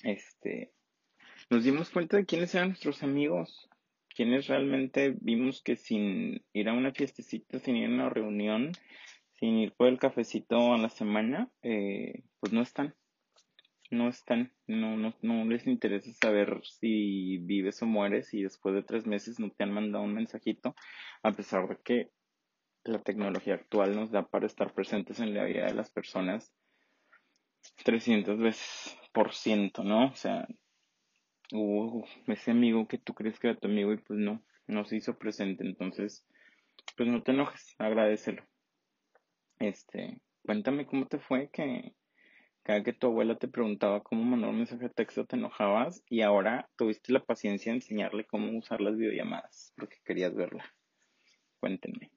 Este, 0.03 0.72
nos 1.50 1.63
dimos 1.63 1.89
cuenta 1.89 2.17
de 2.17 2.25
quiénes 2.25 2.53
eran 2.53 2.70
nuestros 2.70 3.01
amigos, 3.01 3.70
quienes 4.18 4.48
realmente 4.48 5.16
vimos 5.22 5.62
que 5.62 5.76
sin 5.76 6.44
ir 6.52 6.70
a 6.70 6.74
una 6.74 6.92
fiestecita, 6.92 7.60
sin 7.60 7.76
ir 7.76 7.86
a 7.86 7.94
una 7.94 8.10
reunión, 8.10 8.72
sin 9.36 9.60
ir 9.60 9.74
por 9.74 9.90
el 9.90 10.00
cafecito 10.00 10.74
a 10.74 10.78
la 10.80 10.90
semana, 10.90 11.52
eh, 11.62 12.24
pues 12.40 12.52
no 12.52 12.64
están. 12.64 12.96
No 13.92 14.10
están, 14.10 14.52
no, 14.66 14.98
no, 14.98 15.14
no 15.22 15.46
les 15.46 15.68
interesa 15.68 16.12
saber 16.14 16.62
si 16.64 17.38
vives 17.38 17.80
o 17.84 17.86
mueres 17.86 18.34
y 18.34 18.42
después 18.42 18.74
de 18.74 18.82
tres 18.82 19.06
meses 19.06 19.40
no 19.40 19.52
te 19.52 19.64
han 19.64 19.72
mandado 19.72 20.04
un 20.04 20.16
mensajito, 20.16 20.76
a 21.22 21.32
pesar 21.32 21.68
de 21.70 21.78
que 21.86 22.10
la 22.86 23.04
tecnología 23.04 23.54
actual 23.54 23.96
nos 23.96 24.10
da 24.10 24.28
para 24.28 24.48
estar 24.48 24.74
presentes 24.74 25.20
en 25.20 25.36
la 25.36 25.44
vida 25.44 25.68
de 25.68 25.76
las 25.76 25.92
personas 25.92 26.52
300 27.84 28.40
veces 28.40 28.98
por 29.14 29.36
ciento, 29.36 29.84
¿no? 29.84 30.08
O 30.08 30.16
sea, 30.16 30.48
hubo 31.51 32.06
ese 32.27 32.51
amigo 32.51 32.88
que 32.88 32.98
tú 32.98 33.13
crees 33.13 33.39
que 33.39 33.50
era 33.50 33.60
tu 33.60 33.68
amigo 33.68 33.94
y 33.94 33.98
pues 33.98 34.20
no, 34.20 34.42
no 34.68 34.86
se 34.86 34.98
hizo 34.98 35.18
presente. 35.18 35.66
Entonces, 35.66 36.25
pues 36.96 37.10
no 37.10 37.24
te 37.24 37.32
enojes, 37.32 37.75
agradecelo. 37.77 38.44
Este, 39.60 40.20
cuéntame 40.44 40.86
cómo 40.86 41.08
te 41.08 41.20
fue 41.20 41.50
que 41.51 41.94
cada 42.63 42.84
que 42.84 42.94
tu 42.94 43.08
abuela 43.08 43.38
te 43.38 43.48
preguntaba 43.48 44.04
cómo 44.04 44.24
mandar 44.24 44.50
un 44.50 44.58
mensaje 44.58 44.84
de 44.84 44.89
texto 44.89 45.25
te 45.25 45.38
enojabas 45.38 46.04
y 46.10 46.22
ahora 46.22 46.70
tuviste 46.75 47.13
la 47.13 47.24
paciencia 47.24 47.72
de 47.72 47.77
enseñarle 47.77 48.25
cómo 48.25 48.58
usar 48.58 48.82
las 48.82 48.98
videollamadas 48.98 49.74
porque 49.77 49.98
querías 50.04 50.36
verla. 50.36 50.66
Cuéntenme. 51.60 52.12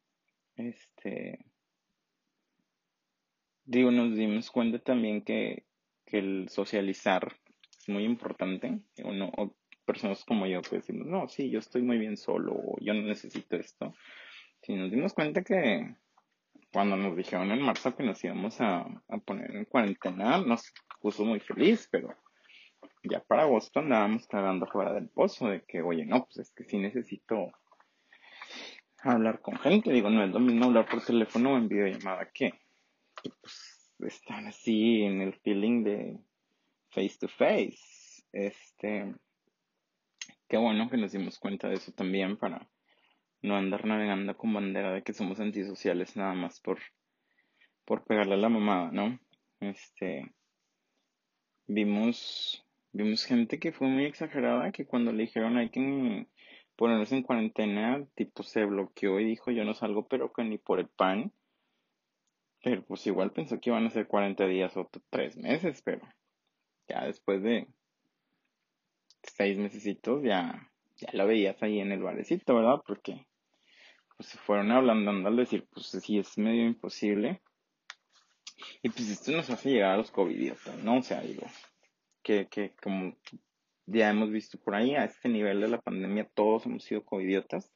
Este, 0.56 1.38
digo, 3.64 3.90
nos 3.90 4.16
dimos 4.16 4.50
cuenta 4.50 4.80
también 4.80 5.22
que, 5.22 5.64
que 6.04 6.18
el 6.18 6.48
socializar 6.48 7.36
es 7.80 7.88
muy 7.88 8.04
importante. 8.04 8.80
O, 9.04 9.54
personas 9.84 10.24
como 10.24 10.46
yo 10.46 10.62
que 10.62 10.76
decimos, 10.76 11.06
no, 11.08 11.28
sí, 11.28 11.50
yo 11.50 11.58
estoy 11.58 11.82
muy 11.82 11.98
bien 11.98 12.16
solo, 12.16 12.52
o 12.52 12.76
yo 12.80 12.94
no 12.94 13.02
necesito 13.02 13.56
esto. 13.56 13.92
Si 14.62 14.74
nos 14.74 14.90
dimos 14.90 15.14
cuenta 15.14 15.42
que 15.42 15.96
cuando 16.72 16.96
nos 16.96 17.16
dijeron 17.16 17.50
en 17.50 17.62
marzo 17.62 17.96
que 17.96 18.04
nos 18.04 18.22
íbamos 18.22 18.60
a, 18.60 18.86
poner 19.24 19.56
en 19.56 19.64
cuarentena, 19.64 20.38
nos 20.38 20.72
puso 21.00 21.24
muy 21.24 21.40
feliz, 21.40 21.88
pero 21.90 22.14
ya 23.02 23.20
para 23.20 23.42
agosto 23.42 23.80
andábamos 23.80 24.28
cagando 24.28 24.66
fuera 24.66 24.92
del 24.92 25.08
pozo 25.08 25.48
de 25.48 25.64
que, 25.64 25.82
oye, 25.82 26.04
no, 26.04 26.24
pues 26.24 26.38
es 26.38 26.52
que 26.52 26.64
sí 26.64 26.78
necesito 26.78 27.50
hablar 28.98 29.40
con 29.40 29.56
gente. 29.58 29.90
Digo, 29.90 30.10
no 30.10 30.22
es 30.22 30.30
lo 30.30 30.38
mismo 30.38 30.66
hablar 30.66 30.86
por 30.88 31.02
teléfono 31.02 31.54
o 31.54 31.56
en 31.56 31.68
videollamada 31.68 32.30
que, 32.32 32.52
que 33.20 33.30
pues 33.40 33.80
están 34.06 34.46
así 34.46 35.02
en 35.02 35.20
el 35.20 35.34
feeling 35.34 35.82
de 35.82 36.20
face 36.90 37.16
to 37.18 37.28
face. 37.28 38.22
Este, 38.32 39.14
qué 40.48 40.56
bueno 40.56 40.88
que 40.88 40.96
nos 40.96 41.12
dimos 41.12 41.38
cuenta 41.38 41.68
de 41.68 41.74
eso 41.74 41.92
también 41.92 42.36
para 42.36 42.68
no 43.42 43.56
andar 43.56 43.86
navegando 43.86 44.36
con 44.36 44.52
bandera 44.52 44.92
de 44.92 45.02
que 45.02 45.14
somos 45.14 45.40
antisociales 45.40 46.16
nada 46.16 46.34
más 46.34 46.60
por, 46.60 46.78
por 47.84 48.04
pegarle 48.04 48.34
a 48.34 48.38
la 48.38 48.48
mamada, 48.48 48.90
¿no? 48.92 49.18
Este, 49.60 50.32
vimos, 51.66 52.64
vimos 52.92 53.24
gente 53.24 53.58
que 53.58 53.72
fue 53.72 53.88
muy 53.88 54.04
exagerada, 54.04 54.72
que 54.72 54.86
cuando 54.86 55.12
le 55.12 55.22
dijeron 55.22 55.56
hay 55.56 55.70
que 55.70 56.26
ponerse 56.76 57.16
en 57.16 57.22
cuarentena, 57.22 58.06
tipo 58.14 58.42
se 58.42 58.64
bloqueó 58.64 59.20
y 59.20 59.24
dijo 59.24 59.50
yo 59.50 59.64
no 59.64 59.74
salgo 59.74 60.08
pero 60.08 60.32
que 60.32 60.44
ni 60.44 60.58
por 60.58 60.80
el 60.80 60.88
pan. 60.88 61.32
Pero 62.62 62.84
pues 62.84 63.06
igual 63.06 63.32
pensó 63.32 63.58
que 63.58 63.70
iban 63.70 63.86
a 63.86 63.90
ser 63.90 64.06
40 64.06 64.46
días 64.46 64.76
o 64.76 64.90
3 65.08 65.38
meses, 65.38 65.80
pero 65.82 66.00
ya 66.90 67.06
después 67.06 67.42
de 67.42 67.66
seis 69.22 69.56
mesecitos 69.58 70.22
ya, 70.22 70.70
ya 70.96 71.10
lo 71.12 71.26
veías 71.26 71.62
ahí 71.62 71.80
en 71.80 71.92
el 71.92 72.02
barecito, 72.02 72.54
¿verdad? 72.54 72.82
Porque 72.86 73.26
pues 74.16 74.28
se 74.28 74.38
fueron 74.38 74.70
hablando 74.70 75.10
al 75.10 75.36
decir, 75.36 75.66
pues 75.72 75.86
sí, 75.86 76.18
es 76.18 76.36
medio 76.36 76.66
imposible. 76.66 77.40
Y 78.82 78.90
pues 78.90 79.08
esto 79.08 79.32
nos 79.32 79.48
hace 79.48 79.70
llegar 79.70 79.92
a 79.92 79.96
los 79.96 80.10
covidiotas, 80.10 80.76
¿no? 80.84 80.98
O 80.98 81.02
sea, 81.02 81.22
digo, 81.22 81.46
que, 82.22 82.48
que 82.48 82.74
como 82.82 83.16
ya 83.86 84.10
hemos 84.10 84.30
visto 84.30 84.58
por 84.58 84.74
ahí, 84.74 84.94
a 84.94 85.04
este 85.04 85.28
nivel 85.28 85.60
de 85.60 85.68
la 85.68 85.80
pandemia 85.80 86.28
todos 86.34 86.66
hemos 86.66 86.84
sido 86.84 87.04
covidiotas. 87.04 87.72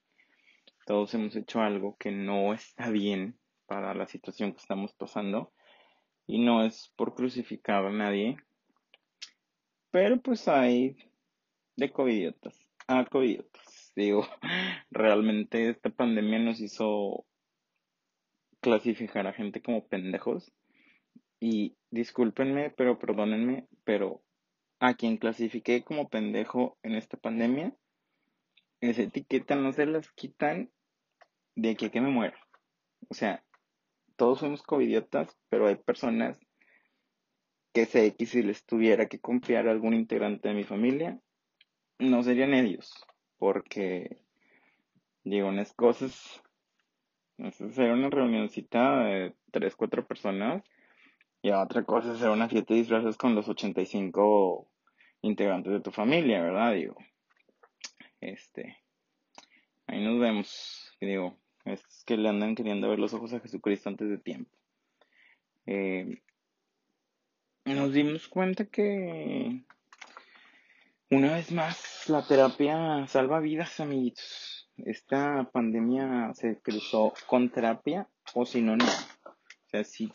Todos 0.87 1.15
hemos 1.15 1.35
hecho 1.35 1.63
algo 1.63 1.97
que 1.97 2.11
no 2.11 2.53
está 2.53 2.91
bien 2.91 3.39
para 3.67 3.95
la 3.95 4.07
situación 4.07 4.53
que 4.53 4.61
estamos 4.61 4.93
pasando. 4.93 5.53
Y 6.27 6.39
no 6.45 6.65
es 6.65 6.93
por 6.97 7.15
crucificar 7.15 7.85
a 7.87 7.91
nadie, 7.91 8.37
pero 9.95 10.21
pues 10.21 10.49
hay 10.49 10.97
de 11.77 11.93
covidiotas 11.93 12.67
a 12.89 13.05
covidiotas. 13.05 13.93
Digo, 13.95 14.27
realmente 14.91 15.71
esta 15.71 15.89
pandemia 15.89 16.41
nos 16.41 16.59
hizo 16.61 17.25
clasificar 18.61 19.29
a 19.29 19.33
gente 19.33 19.63
como 19.63 19.87
pendejos. 19.87 20.51
Y 21.39 21.77
discúlpenme, 21.93 22.71
pero 22.71 22.99
perdónenme, 22.99 23.69
pero 23.85 24.21
a 24.81 24.95
quien 24.95 25.17
clasifiqué 25.17 25.85
como 25.85 26.09
pendejo 26.09 26.77
en 26.83 26.97
esta 26.97 27.17
pandemia, 27.17 27.73
esa 28.81 29.03
etiqueta 29.03 29.55
no 29.55 29.73
se 29.73 29.87
las 29.87 30.11
quitan 30.11 30.73
de 31.55 31.71
aquí 31.71 31.87
a 31.87 31.91
que 31.91 32.01
me 32.01 32.11
muera. 32.11 32.41
O 33.09 33.15
sea, 33.15 33.45
todos 34.17 34.41
somos 34.41 34.65
covidiotas, 34.65 35.39
pero 35.51 35.69
hay 35.69 35.77
personas 35.77 36.41
que 37.75 37.87
sé 37.87 38.15
que 38.15 38.25
si 38.25 38.43
les 38.43 38.65
tuviera 38.65 39.09
que 39.09 39.19
confiar 39.19 39.67
a 39.67 39.73
algún 39.73 39.95
integrante 39.95 40.49
de 40.49 40.55
mi 40.55 40.63
familia, 40.63 41.19
no 41.99 42.23
serían 42.23 42.55
ellos, 42.55 42.95
porque 43.37 44.23
digo, 45.25 45.49
unas 45.49 45.73
cosas, 45.73 46.41
hacer 47.37 47.91
una 47.91 48.11
reunioncita 48.11 49.05
de 49.05 49.35
tres, 49.51 49.75
cuatro 49.75 50.07
personas, 50.07 50.63
y 51.43 51.51
otra 51.51 51.85
cosa 51.85 52.13
hacer 52.13 52.31
una 52.31 52.49
fiesta 52.49 52.73
de 52.73 52.81
disfraces 52.81 53.17
con 53.17 53.35
los 53.35 53.49
85 53.49 54.71
integrantes 55.23 55.73
de 55.73 55.81
tu 55.81 55.91
familia, 55.91 56.43
¿verdad? 56.43 56.75
Digo, 56.75 56.95
este, 58.21 58.79
ahí 59.89 60.03
nos 60.03 60.21
vemos, 60.21 60.97
digo, 61.01 61.37
es 61.65 62.05
que 62.07 62.17
le 62.17 62.29
andan 62.29 62.55
queriendo 62.55 62.89
ver 62.89 63.01
los 63.01 63.15
ojos 63.15 63.33
a 63.33 63.41
Jesucristo 63.41 63.89
antes 63.89 64.09
de 64.09 64.19
tiempo. 64.19 64.57
Eh, 65.67 66.23
nos 67.73 67.93
dimos 67.93 68.29
cuenta 68.29 68.67
que 68.67 69.63
una 71.11 71.33
vez 71.33 71.51
más 71.51 72.09
la 72.09 72.27
terapia 72.27 73.07
salva 73.07 73.41
vidas, 73.41 73.81
amiguitos. 73.81 74.71
Esta 74.77 75.49
pandemia 75.51 76.33
se 76.35 76.61
cruzó 76.61 77.15
con 77.27 77.51
terapia 77.51 78.07
o 78.35 78.45
si 78.45 78.61
no, 78.61 78.77
no. 78.77 78.85
O 78.85 79.69
sea, 79.71 79.85
si, 79.85 80.13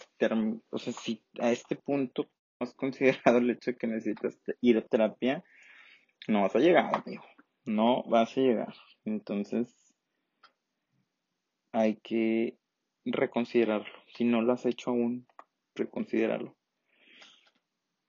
o 0.70 0.78
sea, 0.78 0.94
si 0.94 1.24
a 1.40 1.52
este 1.52 1.76
punto 1.76 2.30
has 2.60 2.74
considerado 2.76 3.40
el 3.40 3.50
hecho 3.50 3.72
de 3.72 3.78
que 3.78 3.88
necesitas 3.88 4.40
ir 4.62 4.78
a 4.78 4.86
terapia, 4.86 5.44
no 6.28 6.44
vas 6.44 6.56
a 6.56 6.60
llegar, 6.60 6.94
amigo. 6.94 7.24
No 7.66 8.04
vas 8.04 8.38
a 8.38 8.42
llegar. 8.42 8.74
Entonces, 9.06 9.96
hay 11.72 11.96
que 11.98 12.58
reconsiderarlo. 13.06 14.04
Si 14.16 14.24
no 14.24 14.42
lo 14.42 14.54
has 14.54 14.66
hecho 14.66 14.92
aún, 14.92 15.26
reconsiderarlo 15.74 16.59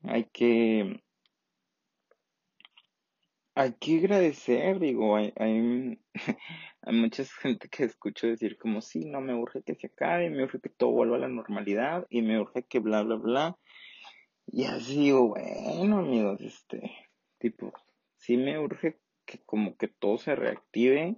hay 0.02 0.24
que 0.32 1.02
hay 3.54 3.74
que 3.74 3.98
agradecer, 3.98 4.78
digo, 4.78 5.16
hay, 5.16 5.32
hay, 5.36 6.00
hay, 6.82 6.94
mucha 6.94 7.24
gente 7.24 7.68
que 7.68 7.84
escucho 7.84 8.26
decir 8.26 8.56
como, 8.56 8.80
sí, 8.80 9.04
no, 9.04 9.20
me 9.20 9.34
urge 9.34 9.62
que 9.62 9.74
se 9.74 9.88
acabe, 9.88 10.30
me 10.30 10.44
urge 10.44 10.60
que 10.60 10.70
todo 10.70 10.92
vuelva 10.92 11.16
a 11.16 11.20
la 11.20 11.28
normalidad 11.28 12.06
y 12.08 12.22
me 12.22 12.40
urge 12.40 12.64
que 12.64 12.78
bla, 12.78 13.02
bla, 13.02 13.16
bla. 13.16 13.58
Y 14.46 14.64
así 14.64 14.96
digo, 14.96 15.28
bueno, 15.28 15.98
amigos, 15.98 16.40
este, 16.40 16.90
tipo, 17.38 17.72
sí 18.16 18.36
me 18.36 18.58
urge 18.58 18.98
que 19.26 19.40
como 19.44 19.76
que 19.76 19.88
todo 19.88 20.18
se 20.18 20.34
reactive, 20.34 21.16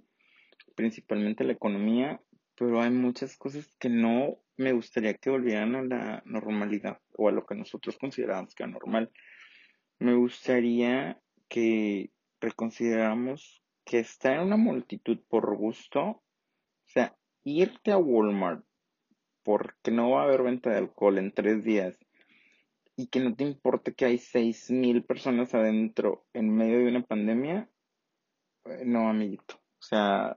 principalmente 0.75 1.43
la 1.45 1.53
economía, 1.53 2.21
pero 2.55 2.81
hay 2.81 2.91
muchas 2.91 3.37
cosas 3.37 3.73
que 3.79 3.89
no 3.89 4.37
me 4.57 4.73
gustaría 4.73 5.13
que 5.15 5.29
volvieran 5.29 5.75
a 5.75 5.83
la 5.83 6.23
normalidad 6.25 7.02
o 7.17 7.29
a 7.29 7.31
lo 7.31 7.45
que 7.45 7.55
nosotros 7.55 7.97
consideramos 7.97 8.55
que 8.55 8.63
es 8.63 8.69
normal. 8.69 9.11
Me 9.99 10.15
gustaría 10.15 11.21
que 11.47 12.11
reconsideramos 12.39 13.63
que 13.85 13.99
estar 13.99 14.33
en 14.33 14.41
una 14.41 14.57
multitud 14.57 15.19
por 15.27 15.55
gusto 15.55 16.23
sea, 16.93 17.15
irte 17.43 17.91
a 17.91 17.97
Walmart 17.97 18.63
porque 19.43 19.91
no 19.91 20.11
va 20.11 20.21
a 20.21 20.23
haber 20.25 20.43
venta 20.43 20.69
de 20.69 20.77
alcohol 20.77 21.17
en 21.17 21.33
tres 21.33 21.63
días 21.63 21.99
y 22.95 23.07
que 23.07 23.19
no 23.19 23.35
te 23.35 23.43
importe 23.43 23.93
que 23.93 24.05
hay 24.05 24.19
seis 24.19 24.69
mil 24.69 25.03
personas 25.03 25.53
adentro 25.53 26.25
en 26.33 26.55
medio 26.55 26.77
de 26.77 26.89
una 26.89 27.01
pandemia, 27.01 27.67
eh, 28.65 28.83
no, 28.85 29.09
amiguito. 29.09 29.55
O 29.55 29.81
sea, 29.81 30.35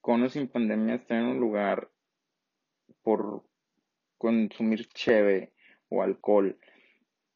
con 0.00 0.22
o 0.22 0.28
sin 0.28 0.48
pandemia, 0.48 0.96
estar 0.96 1.18
en 1.18 1.26
un 1.26 1.40
lugar 1.40 1.90
por 3.02 3.42
consumir 4.18 4.86
cheve 4.88 5.51
o 5.92 6.02
alcohol, 6.02 6.58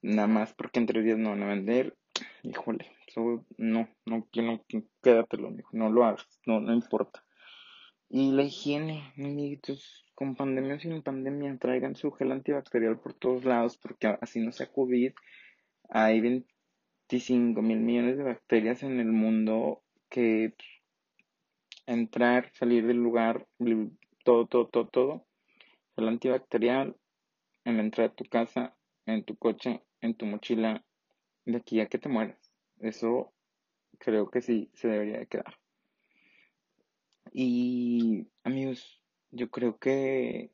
nada 0.02 0.28
más 0.28 0.54
porque 0.54 0.80
en 0.80 0.86
tres 0.86 1.04
días 1.04 1.18
no 1.18 1.30
van 1.30 1.42
a 1.42 1.48
vender, 1.48 1.96
híjole, 2.42 2.86
eso 3.06 3.44
no, 3.58 3.88
no, 4.06 4.26
no, 4.34 4.64
quédatelo, 5.02 5.54
no 5.72 5.90
lo 5.90 6.04
hagas, 6.04 6.26
no, 6.46 6.60
no 6.60 6.72
importa. 6.72 7.22
Y 8.08 8.32
la 8.32 8.44
higiene, 8.44 9.12
amiguitos, 9.16 10.04
con 10.14 10.36
pandemia 10.36 10.76
o 10.76 10.80
sin 10.80 11.02
pandemia, 11.02 11.56
traigan 11.58 11.96
su 11.96 12.12
gel 12.12 12.32
antibacterial 12.32 12.98
por 12.98 13.14
todos 13.14 13.44
lados, 13.44 13.76
porque 13.76 14.06
así 14.20 14.40
no 14.40 14.52
sea 14.52 14.72
COVID, 14.72 15.12
hay 15.88 16.20
25 16.20 17.60
mil 17.62 17.80
millones 17.80 18.16
de 18.16 18.24
bacterias 18.24 18.82
en 18.82 19.00
el 19.00 19.12
mundo 19.12 19.82
que 20.08 20.54
entrar, 21.86 22.50
salir 22.54 22.86
del 22.86 22.98
lugar, 22.98 23.46
todo, 24.24 24.46
todo, 24.46 24.66
todo, 24.68 24.88
todo, 24.88 25.26
el 25.96 26.08
antibacterial 26.08 26.96
en 27.66 27.76
la 27.76 27.82
entrada 27.82 28.10
de 28.10 28.14
tu 28.14 28.24
casa, 28.24 28.76
en 29.06 29.24
tu 29.24 29.36
coche, 29.36 29.82
en 30.00 30.14
tu 30.14 30.24
mochila, 30.24 30.84
de 31.44 31.56
aquí 31.56 31.80
a 31.80 31.88
que 31.88 31.98
te 31.98 32.08
mueras. 32.08 32.38
Eso 32.78 33.34
creo 33.98 34.30
que 34.30 34.40
sí 34.40 34.70
se 34.74 34.86
debería 34.86 35.18
de 35.18 35.26
quedar. 35.26 35.58
Y 37.32 38.28
amigos, 38.44 39.02
yo 39.32 39.50
creo 39.50 39.78
que 39.78 40.52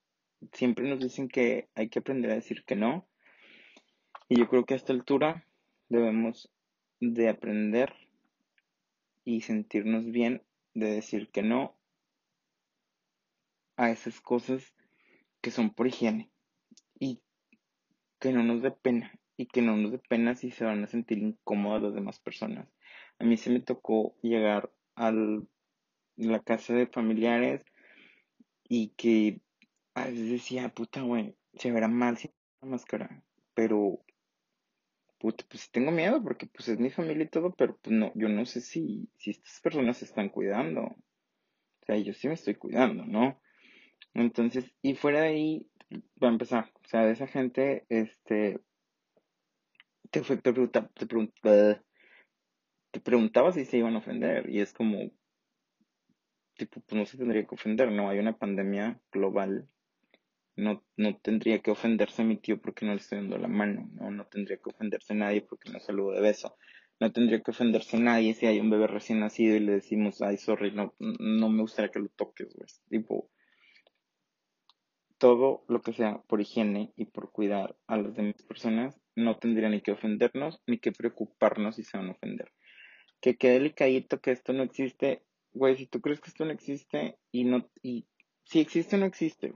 siempre 0.52 0.88
nos 0.88 1.00
dicen 1.00 1.28
que 1.28 1.68
hay 1.74 1.90
que 1.90 1.98
aprender 1.98 2.30
a 2.30 2.36
decir 2.36 2.64
que 2.64 2.76
no. 2.76 3.06
Y 4.30 4.38
yo 4.38 4.48
creo 4.48 4.64
que 4.64 4.72
a 4.72 4.78
esta 4.78 4.94
altura 4.94 5.46
debemos 5.90 6.50
de 6.98 7.28
aprender 7.28 7.94
y 9.22 9.42
sentirnos 9.42 10.06
bien 10.06 10.42
de 10.72 10.86
decir 10.86 11.30
que 11.30 11.42
no 11.42 11.76
a 13.76 13.90
esas 13.90 14.22
cosas 14.22 14.72
que 15.42 15.50
son 15.50 15.74
por 15.74 15.86
higiene 15.86 16.31
que 18.22 18.32
no 18.32 18.44
nos 18.44 18.62
dé 18.62 18.70
pena 18.70 19.12
y 19.36 19.46
que 19.46 19.62
no 19.62 19.76
nos 19.76 19.90
dé 19.90 19.98
pena 19.98 20.36
si 20.36 20.52
se 20.52 20.64
van 20.64 20.84
a 20.84 20.86
sentir 20.86 21.18
incómodas 21.18 21.82
las 21.82 21.94
demás 21.94 22.20
personas. 22.20 22.68
A 23.18 23.24
mí 23.24 23.36
se 23.36 23.50
me 23.50 23.58
tocó 23.58 24.14
llegar 24.22 24.70
a 24.94 25.12
la 26.16 26.38
casa 26.40 26.72
de 26.72 26.86
familiares 26.86 27.64
y 28.68 28.90
que 28.90 29.40
a 29.94 30.04
veces 30.06 30.30
decía, 30.30 30.68
puta, 30.68 31.02
güey, 31.02 31.34
se 31.54 31.72
verá 31.72 31.88
mal 31.88 32.16
sin 32.16 32.30
la 32.60 32.68
máscara, 32.68 33.24
pero 33.54 33.98
puta, 35.18 35.44
pues 35.48 35.68
tengo 35.72 35.90
miedo 35.90 36.22
porque 36.22 36.46
pues 36.46 36.68
es 36.68 36.78
mi 36.78 36.90
familia 36.90 37.24
y 37.24 37.28
todo, 37.28 37.52
pero 37.54 37.76
pues 37.82 37.92
no, 37.92 38.12
yo 38.14 38.28
no 38.28 38.46
sé 38.46 38.60
si, 38.60 39.10
si 39.16 39.32
estas 39.32 39.60
personas 39.60 39.96
se 39.96 40.04
están 40.04 40.28
cuidando. 40.28 40.82
O 40.82 41.84
sea, 41.86 41.96
yo 41.96 42.14
sí 42.14 42.28
me 42.28 42.34
estoy 42.34 42.54
cuidando, 42.54 43.04
¿no? 43.04 43.42
Entonces, 44.14 44.72
y 44.80 44.94
fuera 44.94 45.22
de 45.22 45.28
ahí, 45.28 45.66
va 46.22 46.28
a 46.28 46.32
empezar, 46.32 46.72
o 46.84 46.88
sea, 46.88 47.06
de 47.06 47.12
esa 47.12 47.26
gente, 47.26 47.84
este, 47.88 48.60
te, 50.10 50.20
te, 50.20 50.36
te, 50.36 51.82
te 52.90 53.00
preguntaba 53.00 53.52
si 53.52 53.64
se 53.64 53.78
iban 53.78 53.94
a 53.94 53.98
ofender, 53.98 54.48
y 54.50 54.60
es 54.60 54.72
como, 54.72 55.10
tipo, 56.56 56.80
pues 56.80 56.98
no 56.98 57.06
se 57.06 57.16
tendría 57.18 57.46
que 57.46 57.54
ofender, 57.54 57.90
¿no? 57.90 58.08
Hay 58.08 58.18
una 58.18 58.36
pandemia 58.36 59.00
global, 59.10 59.68
no, 60.56 60.84
no 60.96 61.16
tendría 61.16 61.60
que 61.60 61.70
ofenderse 61.70 62.24
mi 62.24 62.36
tío 62.36 62.60
porque 62.60 62.84
no 62.84 62.92
le 62.92 62.98
estoy 62.98 63.18
dando 63.18 63.38
la 63.38 63.48
mano, 63.48 63.88
¿no? 63.94 64.10
No 64.10 64.26
tendría 64.26 64.58
que 64.58 64.70
ofenderse 64.70 65.14
nadie 65.14 65.42
porque 65.42 65.70
no 65.70 65.80
saludo 65.80 66.12
de 66.12 66.20
beso. 66.20 66.56
No 67.00 67.10
tendría 67.12 67.40
que 67.40 67.50
ofenderse 67.50 67.98
nadie 67.98 68.34
si 68.34 68.46
hay 68.46 68.60
un 68.60 68.70
bebé 68.70 68.86
recién 68.86 69.20
nacido 69.20 69.56
y 69.56 69.60
le 69.60 69.72
decimos, 69.72 70.20
ay, 70.22 70.36
sorry, 70.36 70.72
no, 70.72 70.94
no 70.98 71.48
me 71.48 71.62
gustaría 71.62 71.90
que 71.90 71.98
lo 71.98 72.08
toques, 72.08 72.54
güey. 72.54 72.68
Tipo, 72.88 73.30
todo 75.22 75.62
lo 75.68 75.82
que 75.82 75.92
sea 75.92 76.20
por 76.26 76.40
higiene 76.40 76.92
y 76.96 77.04
por 77.04 77.30
cuidar 77.30 77.76
a 77.86 77.96
las 77.96 78.12
demás 78.12 78.42
personas, 78.42 79.00
no 79.14 79.38
tendría 79.38 79.68
ni 79.68 79.80
que 79.80 79.92
ofendernos 79.92 80.60
ni 80.66 80.78
que 80.78 80.90
preocuparnos 80.90 81.76
si 81.76 81.84
se 81.84 81.96
van 81.96 82.08
a 82.08 82.10
ofender. 82.10 82.50
Que 83.20 83.36
quede 83.36 83.52
delicadito 83.52 84.20
que 84.20 84.32
esto 84.32 84.52
no 84.52 84.64
existe, 84.64 85.22
güey, 85.52 85.76
si 85.76 85.86
tú 85.86 86.00
crees 86.00 86.20
que 86.20 86.28
esto 86.28 86.44
no 86.44 86.50
existe 86.50 87.20
y 87.30 87.44
no, 87.44 87.70
y 87.84 88.08
si 88.42 88.58
existe 88.58 88.98
no 88.98 89.06
existe. 89.06 89.54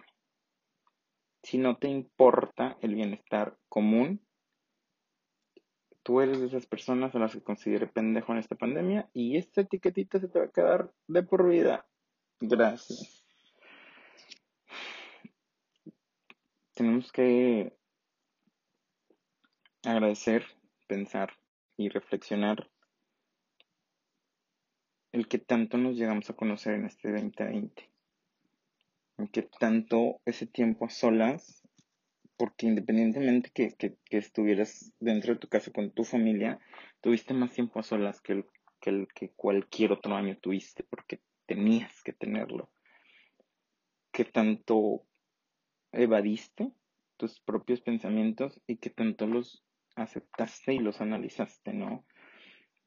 Si 1.42 1.58
no 1.58 1.78
te 1.78 1.88
importa 1.88 2.78
el 2.80 2.94
bienestar 2.94 3.58
común, 3.68 4.24
tú 6.04 6.20
eres 6.20 6.38
de 6.38 6.46
esas 6.46 6.66
personas 6.68 7.12
a 7.16 7.18
las 7.18 7.32
que 7.32 7.42
considere 7.42 7.88
pendejo 7.88 8.30
en 8.30 8.38
esta 8.38 8.54
pandemia 8.54 9.10
y 9.12 9.36
esta 9.36 9.62
etiquetita 9.62 10.20
se 10.20 10.28
te 10.28 10.38
va 10.38 10.44
a 10.44 10.52
quedar 10.52 10.94
de 11.08 11.24
por 11.24 11.48
vida. 11.48 11.88
Gracias. 12.38 13.25
Tenemos 16.76 17.10
que 17.10 17.72
agradecer, 19.82 20.44
pensar 20.86 21.32
y 21.78 21.88
reflexionar 21.88 22.70
el 25.12 25.26
que 25.26 25.38
tanto 25.38 25.78
nos 25.78 25.96
llegamos 25.96 26.28
a 26.28 26.34
conocer 26.34 26.74
en 26.74 26.84
este 26.84 27.10
2020. 27.10 27.90
El 29.16 29.30
que 29.30 29.42
tanto 29.58 30.20
ese 30.26 30.46
tiempo 30.46 30.84
a 30.84 30.90
solas, 30.90 31.66
porque 32.36 32.66
independientemente 32.66 33.50
que, 33.54 33.74
que, 33.74 33.96
estuvieras 34.10 34.92
dentro 35.00 35.32
de 35.32 35.40
tu 35.40 35.48
casa 35.48 35.72
con 35.72 35.90
tu 35.92 36.04
familia, 36.04 36.60
tuviste 37.00 37.32
más 37.32 37.54
tiempo 37.54 37.80
a 37.80 37.84
solas 37.84 38.20
que 38.20 38.34
el, 38.34 38.44
que 38.80 38.90
el 38.90 39.08
que 39.14 39.30
cualquier 39.30 39.92
otro 39.92 40.14
año 40.14 40.36
tuviste, 40.36 40.84
porque 40.84 41.22
tenías 41.46 42.02
que 42.02 42.12
tenerlo. 42.12 42.68
Que 44.12 44.26
tanto 44.26 45.06
evadiste 45.96 46.72
tus 47.16 47.40
propios 47.40 47.80
pensamientos 47.80 48.60
y 48.66 48.76
que 48.76 48.90
tanto 48.90 49.26
los 49.26 49.64
aceptaste 49.96 50.74
y 50.74 50.78
los 50.78 51.00
analizaste, 51.00 51.72
¿no? 51.72 52.04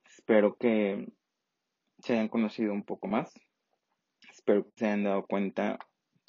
Espero 0.05 0.57
que 0.57 1.07
se 1.99 2.13
hayan 2.13 2.29
conocido 2.29 2.73
un 2.73 2.83
poco 2.83 3.07
más. 3.07 3.33
Espero 4.31 4.65
que 4.65 4.71
se 4.77 4.85
hayan 4.85 5.03
dado 5.03 5.25
cuenta 5.25 5.79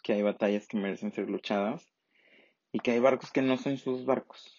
que 0.02 0.14
hay 0.14 0.22
batallas 0.22 0.66
que 0.66 0.78
merecen 0.78 1.12
ser 1.12 1.28
luchadas 1.28 1.92
y 2.72 2.80
que 2.80 2.92
hay 2.92 3.00
barcos 3.00 3.30
que 3.30 3.42
no 3.42 3.56
son 3.56 3.76
sus 3.76 4.04
barcos. 4.04 4.56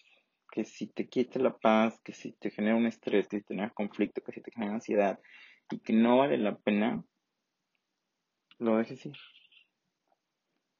Que 0.50 0.64
si 0.64 0.86
te 0.86 1.08
quita 1.08 1.38
la 1.38 1.56
paz, 1.56 2.00
que 2.04 2.12
si 2.12 2.32
te 2.32 2.50
genera 2.50 2.76
un 2.76 2.86
estrés, 2.86 3.26
que 3.26 3.38
si 3.38 3.42
te 3.42 3.54
genera 3.54 3.70
conflicto, 3.70 4.22
que 4.22 4.32
si 4.32 4.42
te 4.42 4.52
genera 4.52 4.74
ansiedad 4.74 5.18
y 5.70 5.80
que 5.80 5.92
no 5.92 6.18
vale 6.18 6.38
la 6.38 6.56
pena, 6.58 7.02
lo 8.58 8.76
dejes 8.76 9.06
ir. 9.06 9.16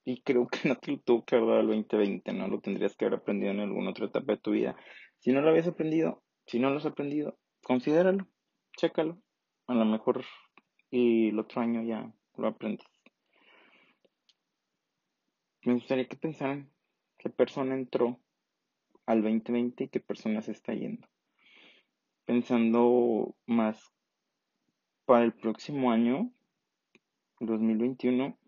Y 0.05 0.23
creo 0.23 0.49
que 0.49 0.69
no 0.69 0.77
te 0.77 0.93
lo 0.93 0.99
tuvo 0.99 1.25
que 1.25 1.37
haber 1.37 1.49
dado 1.49 1.61
el 1.61 1.67
2020, 1.69 2.33
¿no? 2.33 2.49
Lo 2.49 2.61
tendrías 2.61 2.97
que 2.97 3.05
haber 3.05 3.21
aprendido 3.21 3.53
en 3.53 3.61
alguna 3.61 3.91
otra 3.91 4.07
etapa 4.07 4.33
de 4.33 4.39
tu 4.39 4.51
vida. 4.51 4.77
Si 5.19 5.33
no 5.33 5.41
lo 5.41 5.51
habías 5.51 5.69
aprendido, 5.69 6.23
si 6.47 6.59
no 6.59 6.71
lo 6.71 6.79
has 6.79 6.87
aprendido, 6.87 7.39
considéralo, 7.63 8.27
chécalo. 8.77 9.19
A 9.69 9.75
lo 9.75 9.85
mejor 9.85 10.25
y 10.93 11.29
el 11.29 11.39
otro 11.39 11.63
año 11.63 11.83
ya 11.83 12.13
lo 12.37 12.47
aprendes. 12.47 12.87
Me 15.65 15.75
gustaría 15.75 16.07
que 16.07 16.17
pensaran 16.17 16.71
qué 17.19 17.31
persona 17.31 17.75
entró 17.75 18.21
al 19.07 19.23
2020 19.23 19.85
y 19.85 19.89
qué 19.89 20.01
persona 20.01 20.43
se 20.43 20.53
está 20.53 20.75
yendo. 20.75 21.09
Pensando 22.27 23.35
más 23.47 23.93
para 25.07 25.25
el 25.25 25.33
próximo 25.33 25.91
año, 25.91 26.31
2021, 27.41 28.39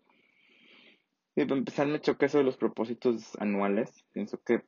para 1.43 1.57
empezar, 1.57 1.87
me 1.87 1.99
choca 1.99 2.27
eso 2.27 2.37
de 2.37 2.45
los 2.45 2.55
propósitos 2.55 3.35
anuales. 3.39 3.91
Pienso 4.13 4.41
que 4.41 4.63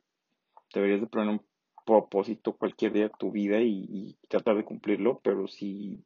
deberías 0.74 1.00
de 1.00 1.06
poner 1.06 1.28
un 1.28 1.46
propósito 1.86 2.58
cualquier 2.58 2.92
día 2.92 3.04
de 3.04 3.12
tu 3.18 3.32
vida 3.32 3.62
y, 3.62 4.18
tratar 4.28 4.56
de 4.56 4.64
cumplirlo, 4.64 5.20
pero 5.24 5.48
si 5.48 6.04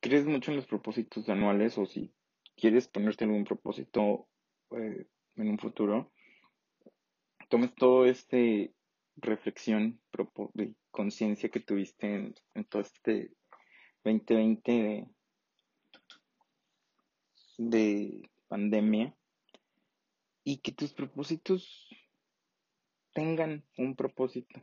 crees 0.00 0.26
mucho 0.26 0.50
en 0.50 0.56
los 0.56 0.66
propósitos 0.66 1.28
anuales 1.28 1.78
o 1.78 1.86
si 1.86 2.12
quieres 2.56 2.88
ponerte 2.88 3.24
algún 3.24 3.44
propósito 3.44 4.26
eh, 4.72 5.06
en 5.36 5.48
un 5.48 5.58
futuro, 5.58 6.10
tomes 7.48 7.72
todo 7.76 8.04
este 8.06 8.74
reflexión 9.14 10.00
y 10.54 10.74
conciencia 10.90 11.48
que 11.48 11.60
tuviste 11.60 12.12
en, 12.12 12.34
en, 12.54 12.64
todo 12.64 12.82
este 12.82 13.30
2020 14.02 14.72
de, 14.72 15.06
de 17.58 18.30
pandemia 18.48 19.17
y 20.48 20.60
que 20.60 20.72
tus 20.72 20.94
propósitos 20.94 21.94
tengan 23.12 23.66
un 23.76 23.94
propósito, 23.94 24.62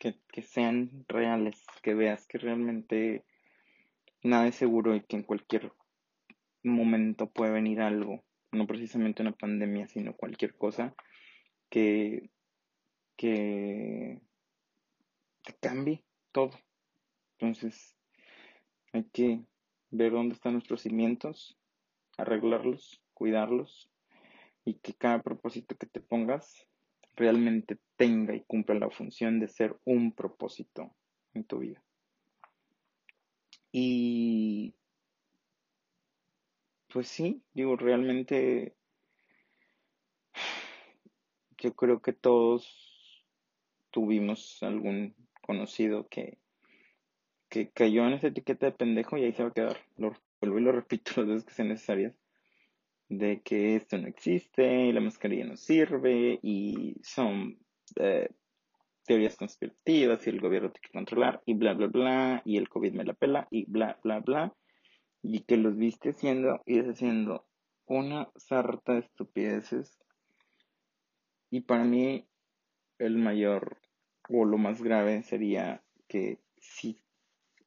que, 0.00 0.42
sean 0.42 1.04
reales, 1.06 1.64
que 1.84 1.94
veas 1.94 2.26
que 2.26 2.38
realmente 2.38 3.24
nada 4.24 4.48
es 4.48 4.56
seguro 4.56 4.96
y 4.96 5.02
que 5.04 5.14
en 5.14 5.22
cualquier 5.22 5.72
momento 6.64 7.30
puede 7.30 7.52
venir 7.52 7.80
algo, 7.80 8.24
no 8.50 8.66
precisamente 8.66 9.22
una 9.22 9.36
pandemia, 9.36 9.86
sino 9.86 10.16
cualquier 10.16 10.56
cosa 10.56 10.96
que, 11.70 12.32
que 13.16 14.20
te 15.44 15.54
cambie 15.60 16.02
todo. 16.32 16.58
Entonces, 17.38 17.96
hay 18.92 19.04
que 19.12 19.44
ver 19.90 20.10
dónde 20.10 20.34
están 20.34 20.54
nuestros 20.54 20.82
cimientos, 20.82 21.56
arreglarlos, 22.18 23.00
cuidarlos 23.14 23.91
y 24.64 24.74
que 24.74 24.94
cada 24.94 25.22
propósito 25.22 25.76
que 25.76 25.86
te 25.86 26.00
pongas 26.00 26.66
realmente 27.16 27.78
tenga 27.96 28.34
y 28.34 28.42
cumpla 28.42 28.74
la 28.74 28.90
función 28.90 29.40
de 29.40 29.48
ser 29.48 29.76
un 29.84 30.12
propósito 30.12 30.94
en 31.34 31.44
tu 31.44 31.58
vida. 31.58 31.82
Y 33.70 34.74
pues 36.92 37.08
sí, 37.08 37.42
digo, 37.54 37.76
realmente 37.76 38.74
yo 41.56 41.74
creo 41.74 42.02
que 42.02 42.12
todos 42.12 43.24
tuvimos 43.90 44.62
algún 44.62 45.14
conocido 45.40 46.08
que, 46.08 46.38
que 47.48 47.70
cayó 47.70 48.06
en 48.06 48.14
esa 48.14 48.28
etiqueta 48.28 48.66
de 48.66 48.72
pendejo 48.72 49.16
y 49.16 49.24
ahí 49.24 49.32
se 49.32 49.42
va 49.42 49.50
a 49.50 49.54
quedar. 49.54 49.78
Lo 49.96 50.12
vuelvo 50.40 50.58
y 50.58 50.62
lo 50.62 50.72
repito 50.72 51.12
las 51.16 51.26
veces 51.26 51.44
que 51.44 51.54
sean 51.54 51.68
necesarias. 51.68 52.14
De 53.14 53.42
que 53.42 53.76
esto 53.76 53.98
no 53.98 54.08
existe, 54.08 54.86
y 54.86 54.92
la 54.92 55.02
mascarilla 55.02 55.44
no 55.44 55.58
sirve 55.58 56.38
y 56.42 56.96
son 57.02 57.58
eh, 57.96 58.30
teorías 59.04 59.36
conspirativas 59.36 60.26
y 60.26 60.30
el 60.30 60.40
gobierno 60.40 60.70
tiene 60.70 60.86
que 60.86 60.92
controlar 60.92 61.42
y 61.44 61.52
bla, 61.52 61.74
bla, 61.74 61.88
bla, 61.88 62.42
y 62.46 62.56
el 62.56 62.70
COVID 62.70 62.94
me 62.94 63.04
la 63.04 63.12
pela 63.12 63.48
y 63.50 63.70
bla, 63.70 64.00
bla, 64.02 64.20
bla, 64.20 64.56
y 65.20 65.40
que 65.40 65.58
los 65.58 65.76
viste 65.76 66.12
haciendo 66.12 66.62
y 66.64 66.78
deshaciendo 66.78 67.46
una 67.84 68.30
sarta 68.36 68.94
de 68.94 69.00
estupideces. 69.00 69.98
Y 71.50 71.60
para 71.60 71.84
mí 71.84 72.26
el 72.98 73.18
mayor 73.18 73.76
o 74.30 74.46
lo 74.46 74.56
más 74.56 74.82
grave 74.82 75.22
sería 75.22 75.84
que 76.08 76.38
si 76.56 76.98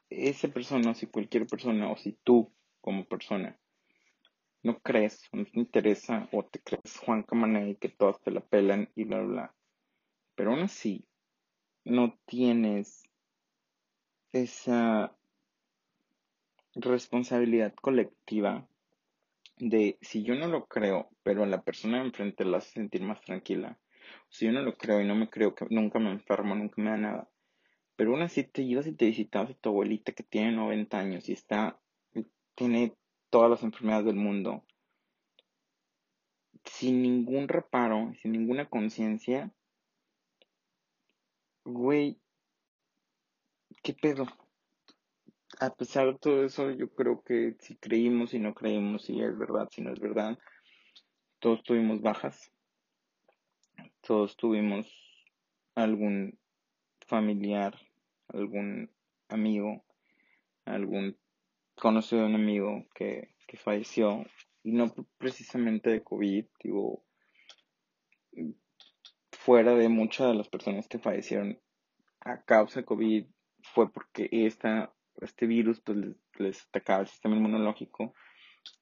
esa 0.09 0.47
persona, 0.47 0.95
si 0.95 1.05
cualquier 1.05 1.45
persona, 1.45 1.91
o 1.91 1.97
si 1.97 2.13
tú 2.23 2.51
como 2.81 3.05
persona 3.05 3.59
no 4.65 4.79
crees, 4.79 5.21
no 5.31 5.45
te 5.45 5.59
interesa, 5.59 6.27
o 6.31 6.43
te 6.43 6.59
crees 6.59 6.97
Juan 6.97 7.21
Camané 7.21 7.69
y 7.69 7.75
que 7.75 7.89
todos 7.89 8.19
te 8.23 8.31
la 8.31 8.41
pelan 8.41 8.89
y 8.95 9.03
bla, 9.03 9.17
bla, 9.19 9.27
bla, 9.27 9.55
pero 10.33 10.51
aún 10.51 10.61
así 10.61 11.05
no 11.83 12.17
tienes 12.25 13.03
esa 14.31 15.15
responsabilidad 16.73 17.75
colectiva 17.75 18.67
de 19.57 19.99
si 20.01 20.23
yo 20.23 20.33
no 20.33 20.47
lo 20.47 20.65
creo, 20.65 21.11
pero 21.21 21.43
a 21.43 21.47
la 21.47 21.61
persona 21.61 21.99
de 21.99 22.05
enfrente 22.05 22.43
la 22.43 22.57
hace 22.57 22.71
sentir 22.71 23.03
más 23.03 23.21
tranquila, 23.21 23.77
si 24.29 24.47
yo 24.47 24.51
no 24.51 24.63
lo 24.63 24.75
creo 24.77 24.99
y 24.99 25.05
no 25.05 25.13
me 25.13 25.29
creo 25.29 25.53
que 25.53 25.67
nunca 25.69 25.99
me 25.99 26.09
enfermo, 26.09 26.55
nunca 26.55 26.81
me 26.81 26.89
da 26.89 26.97
nada, 26.97 27.29
pero 27.95 28.13
aún 28.13 28.23
así 28.23 28.43
te 28.43 28.63
ibas 28.63 28.87
y 28.87 28.93
te 28.93 29.05
visitabas 29.05 29.51
a 29.51 29.53
tu 29.53 29.69
abuelita 29.69 30.11
que 30.11 30.23
tiene 30.23 30.53
90 30.53 30.97
años 30.97 31.29
y 31.29 31.33
está, 31.33 31.79
tiene 32.55 32.95
todas 33.29 33.49
las 33.49 33.63
enfermedades 33.63 34.05
del 34.05 34.15
mundo, 34.15 34.63
sin 36.63 37.01
ningún 37.01 37.47
reparo, 37.47 38.13
sin 38.21 38.31
ninguna 38.31 38.69
conciencia, 38.69 39.51
güey, 41.63 42.19
¿qué 43.83 43.93
pedo? 43.93 44.25
A 45.59 45.73
pesar 45.73 46.07
de 46.07 46.19
todo 46.19 46.43
eso, 46.43 46.71
yo 46.71 46.89
creo 46.93 47.21
que 47.23 47.55
si 47.59 47.75
creímos 47.77 48.33
y 48.33 48.39
no 48.39 48.53
creímos, 48.53 49.05
si 49.05 49.21
es 49.21 49.37
verdad, 49.37 49.67
si 49.71 49.81
no 49.81 49.93
es 49.93 49.99
verdad, 49.99 50.37
todos 51.39 51.63
tuvimos 51.63 52.01
bajas, 52.01 52.51
todos 54.01 54.35
tuvimos 54.35 54.87
algún 55.75 56.39
familiar, 57.07 57.79
algún 58.27 58.91
amigo, 59.29 59.85
algún 60.65 61.17
conocido 61.75 62.21
de 62.21 62.27
un 62.27 62.35
amigo 62.35 62.85
que, 62.93 63.35
que 63.47 63.57
falleció, 63.57 64.25
y 64.63 64.71
no 64.71 64.93
precisamente 65.17 65.89
de 65.89 66.03
COVID, 66.03 66.45
digo, 66.63 67.03
fuera 69.31 69.75
de 69.75 69.89
muchas 69.89 70.29
de 70.29 70.33
las 70.33 70.49
personas 70.49 70.87
que 70.87 70.97
fallecieron 70.97 71.59
a 72.21 72.41
causa 72.41 72.79
de 72.79 72.85
COVID 72.85 73.25
fue 73.73 73.91
porque 73.91 74.27
esta, 74.31 74.91
este 75.21 75.45
virus 75.45 75.81
pues, 75.81 75.97
les, 76.37 76.63
atacaba 76.67 77.01
el 77.01 77.07
sistema 77.07 77.35
inmunológico, 77.35 78.13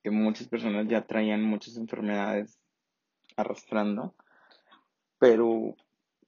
que 0.01 0.11
muchas 0.11 0.47
personas 0.47 0.87
ya 0.87 1.05
traían 1.05 1.43
muchas 1.43 1.75
enfermedades 1.77 2.59
arrastrando, 3.35 4.15
pero 5.19 5.75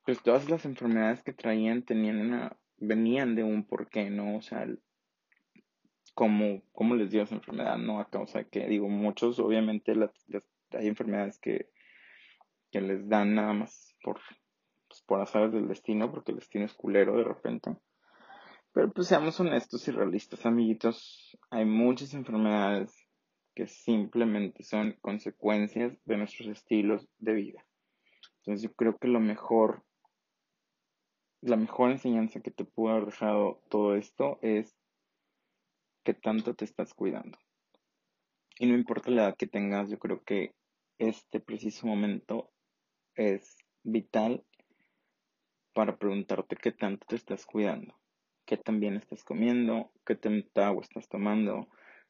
pues 0.03 0.21
todas 0.21 0.49
las 0.49 0.65
enfermedades 0.65 1.23
que 1.23 1.33
traían 1.33 1.83
tenían 1.83 2.19
una, 2.19 2.57
venían 2.77 3.35
de 3.35 3.43
un 3.43 3.65
porqué, 3.65 4.09
¿no? 4.09 4.37
O 4.37 4.41
sea, 4.41 4.67
cómo, 6.15 6.63
cómo 6.71 6.95
les 6.95 7.11
dio 7.11 7.21
esa 7.21 7.35
enfermedad, 7.35 7.77
¿no? 7.77 7.99
A 7.99 8.09
causa 8.09 8.45
que, 8.45 8.67
digo, 8.67 8.87
muchos 8.87 9.37
obviamente 9.39 9.93
hay 10.71 10.87
enfermedades 10.87 11.37
que, 11.39 11.69
que 12.71 12.81
les 12.81 13.07
dan 13.07 13.35
nada 13.35 13.53
más 13.53 13.95
por, 14.01 14.19
pues, 14.87 15.01
por 15.03 15.51
del 15.51 15.67
destino, 15.67 16.09
porque 16.11 16.31
el 16.31 16.39
destino 16.39 16.65
es 16.65 16.73
culero 16.73 17.17
de 17.17 17.25
repente. 17.25 17.75
Pero 18.71 18.91
pues 18.91 19.07
seamos 19.07 19.39
honestos 19.39 19.87
y 19.87 19.91
realistas, 19.91 20.45
amiguitos. 20.45 21.37
Hay 21.49 21.65
muchas 21.65 22.13
enfermedades 22.13 22.93
que 23.53 23.67
simplemente 23.67 24.63
son 24.63 24.97
consecuencias 25.01 25.97
de 26.05 26.17
nuestros 26.17 26.49
estilos 26.49 27.07
de 27.19 27.33
vida. 27.33 27.65
Entonces 28.39 28.69
yo 28.69 28.75
creo 28.75 28.97
que 28.97 29.07
lo 29.07 29.19
mejor, 29.19 29.83
la 31.41 31.55
mejor 31.55 31.91
enseñanza 31.91 32.41
que 32.41 32.51
te 32.51 32.65
pudo 32.65 32.91
haber 32.91 33.05
dejado 33.05 33.61
todo 33.69 33.95
esto 33.95 34.39
es 34.41 34.75
que 36.05 36.13
tanto 36.13 36.55
te 36.55 36.63
estás 36.63 36.93
cuidando. 36.93 37.37
Y 38.57 38.67
no 38.67 38.75
importa 38.75 39.11
la 39.11 39.23
edad 39.23 39.35
que 39.37 39.47
tengas, 39.47 39.89
yo 39.89 39.99
creo 39.99 40.23
que 40.23 40.53
este 40.97 41.41
preciso 41.41 41.87
momento 41.87 42.53
es 43.15 43.57
vital 43.83 44.45
para 45.73 45.97
preguntarte 45.97 46.55
qué 46.55 46.71
tanto 46.71 47.05
te 47.07 47.17
estás 47.17 47.45
cuidando, 47.45 47.99
qué 48.45 48.55
tan 48.55 48.79
bien 48.79 48.95
estás 48.95 49.25
comiendo, 49.25 49.91
qué 50.05 50.15
tanta 50.15 50.67
agua 50.67 50.83
estás 50.83 51.09
tomando, 51.09 51.67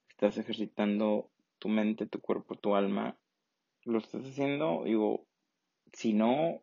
estás 0.09 0.37
ejercitando 0.37 1.31
tu 1.57 1.69
mente, 1.69 2.05
tu 2.05 2.19
cuerpo, 2.19 2.55
tu 2.55 2.75
alma. 2.75 3.17
¿Lo 3.85 3.97
estás 3.97 4.25
haciendo? 4.25 4.83
Digo, 4.83 5.25
si 5.93 6.13
no, 6.13 6.61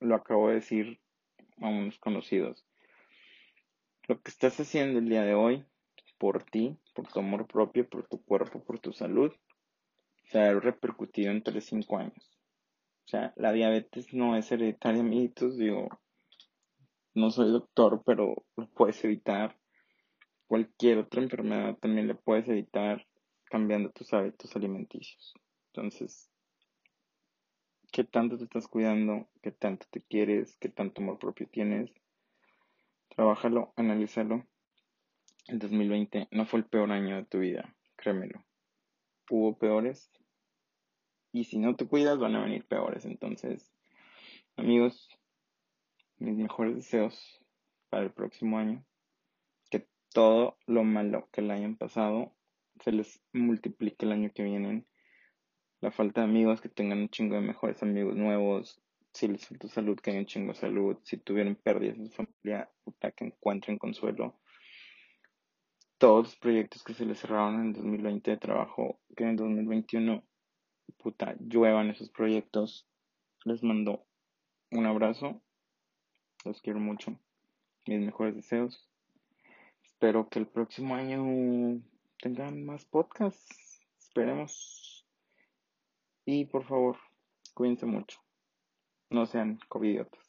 lo 0.00 0.14
acabo 0.14 0.48
de 0.48 0.54
decir 0.54 1.00
a 1.60 1.68
unos 1.68 1.98
conocidos. 1.98 2.64
Lo 4.06 4.20
que 4.22 4.30
estás 4.30 4.58
haciendo 4.60 5.00
el 5.00 5.08
día 5.08 5.22
de 5.22 5.34
hoy 5.34 5.66
por 6.24 6.42
ti, 6.42 6.74
por 6.94 7.06
tu 7.06 7.20
amor 7.20 7.46
propio, 7.46 7.86
por 7.86 8.08
tu 8.08 8.24
cuerpo, 8.24 8.64
por 8.64 8.78
tu 8.78 8.94
salud, 8.94 9.30
se 10.24 10.38
ha 10.38 10.58
repercutido 10.58 11.30
en 11.30 11.42
3-5 11.42 11.98
años. 11.98 12.40
O 13.04 13.08
sea, 13.08 13.34
la 13.36 13.52
diabetes 13.52 14.14
no 14.14 14.34
es 14.34 14.50
hereditaria, 14.50 15.02
amiguitos. 15.02 15.58
Digo, 15.58 15.90
no 17.12 17.30
soy 17.30 17.52
doctor, 17.52 18.02
pero 18.06 18.46
lo 18.56 18.70
puedes 18.70 19.04
evitar. 19.04 19.60
Cualquier 20.46 20.96
otra 20.96 21.22
enfermedad 21.22 21.76
también 21.76 22.08
la 22.08 22.14
puedes 22.14 22.48
evitar 22.48 23.06
cambiando 23.50 23.90
tus 23.90 24.10
hábitos 24.14 24.56
alimenticios. 24.56 25.34
Entonces, 25.74 26.30
¿qué 27.92 28.04
tanto 28.04 28.38
te 28.38 28.44
estás 28.44 28.66
cuidando? 28.66 29.28
¿Qué 29.42 29.50
tanto 29.50 29.86
te 29.90 30.00
quieres? 30.00 30.56
¿Qué 30.56 30.70
tanto 30.70 31.02
amor 31.02 31.18
propio 31.18 31.46
tienes? 31.52 31.92
Trabájalo, 33.10 33.74
analízalo. 33.76 34.46
El 35.46 35.58
2020 35.58 36.28
no 36.30 36.46
fue 36.46 36.60
el 36.60 36.66
peor 36.66 36.90
año 36.90 37.16
de 37.16 37.24
tu 37.24 37.40
vida, 37.40 37.74
créemelo. 37.96 38.44
Hubo 39.30 39.58
peores, 39.58 40.10
y 41.34 41.42
si 41.42 41.58
no 41.58 41.74
te 41.74 41.88
cuidas, 41.88 42.16
van 42.16 42.36
a 42.36 42.44
venir 42.44 42.64
peores. 42.64 43.04
Entonces, 43.04 43.74
amigos, 44.54 45.08
mis 46.18 46.36
mejores 46.36 46.76
deseos 46.76 47.40
para 47.90 48.04
el 48.04 48.12
próximo 48.12 48.56
año. 48.56 48.84
Que 49.68 49.88
todo 50.12 50.56
lo 50.66 50.84
malo 50.84 51.28
que 51.32 51.40
el 51.40 51.50
año 51.50 51.76
pasado 51.76 52.32
se 52.78 52.92
les 52.92 53.20
multiplique 53.32 54.06
el 54.06 54.12
año 54.12 54.30
que 54.32 54.44
viene. 54.44 54.86
La 55.80 55.90
falta 55.90 56.20
de 56.20 56.28
amigos, 56.28 56.60
que 56.60 56.68
tengan 56.68 57.00
un 57.00 57.08
chingo 57.08 57.34
de 57.34 57.40
mejores 57.40 57.82
amigos 57.82 58.14
nuevos. 58.14 58.80
Si 59.12 59.26
les 59.26 59.44
falta 59.44 59.66
salud, 59.66 59.98
que 59.98 60.10
haya 60.10 60.20
un 60.20 60.26
chingo 60.26 60.52
de 60.52 60.58
salud. 60.60 60.98
Si 61.02 61.16
tuvieron 61.16 61.56
pérdidas 61.56 61.98
en 61.98 62.06
su 62.06 62.12
familia, 62.12 62.70
puta, 62.84 63.10
que 63.10 63.24
encuentren 63.24 63.76
consuelo. 63.76 64.38
Todos 65.98 66.24
los 66.24 66.36
proyectos 66.36 66.82
que 66.82 66.94
se 66.94 67.04
les 67.04 67.18
cerraron 67.18 67.54
en 67.54 67.66
el 67.68 67.72
2020 67.74 68.30
de 68.30 68.36
trabajo, 68.36 69.00
que 69.16 69.24
en 69.24 69.30
el 69.30 69.36
2021 69.36 70.24
puta, 71.04 71.36
lluevan 71.38 71.90
esos 71.90 72.08
proyectos. 72.10 72.86
Les 73.44 73.62
mando 73.62 74.06
un 74.70 74.86
abrazo. 74.86 75.42
Los 76.44 76.60
quiero 76.62 76.80
mucho. 76.80 77.18
Mis 77.86 78.00
mejores 78.00 78.34
deseos. 78.34 78.88
Espero 79.82 80.28
que 80.28 80.38
el 80.38 80.46
próximo 80.46 80.94
año 80.94 81.82
tengan 82.18 82.64
más 82.64 82.84
podcasts. 82.86 83.80
esperemos. 83.98 85.06
Y 86.24 86.46
por 86.46 86.64
favor, 86.64 86.96
cuídense 87.52 87.84
mucho. 87.84 88.18
No 89.10 89.26
sean 89.26 89.58
covidiotas. 89.68 90.23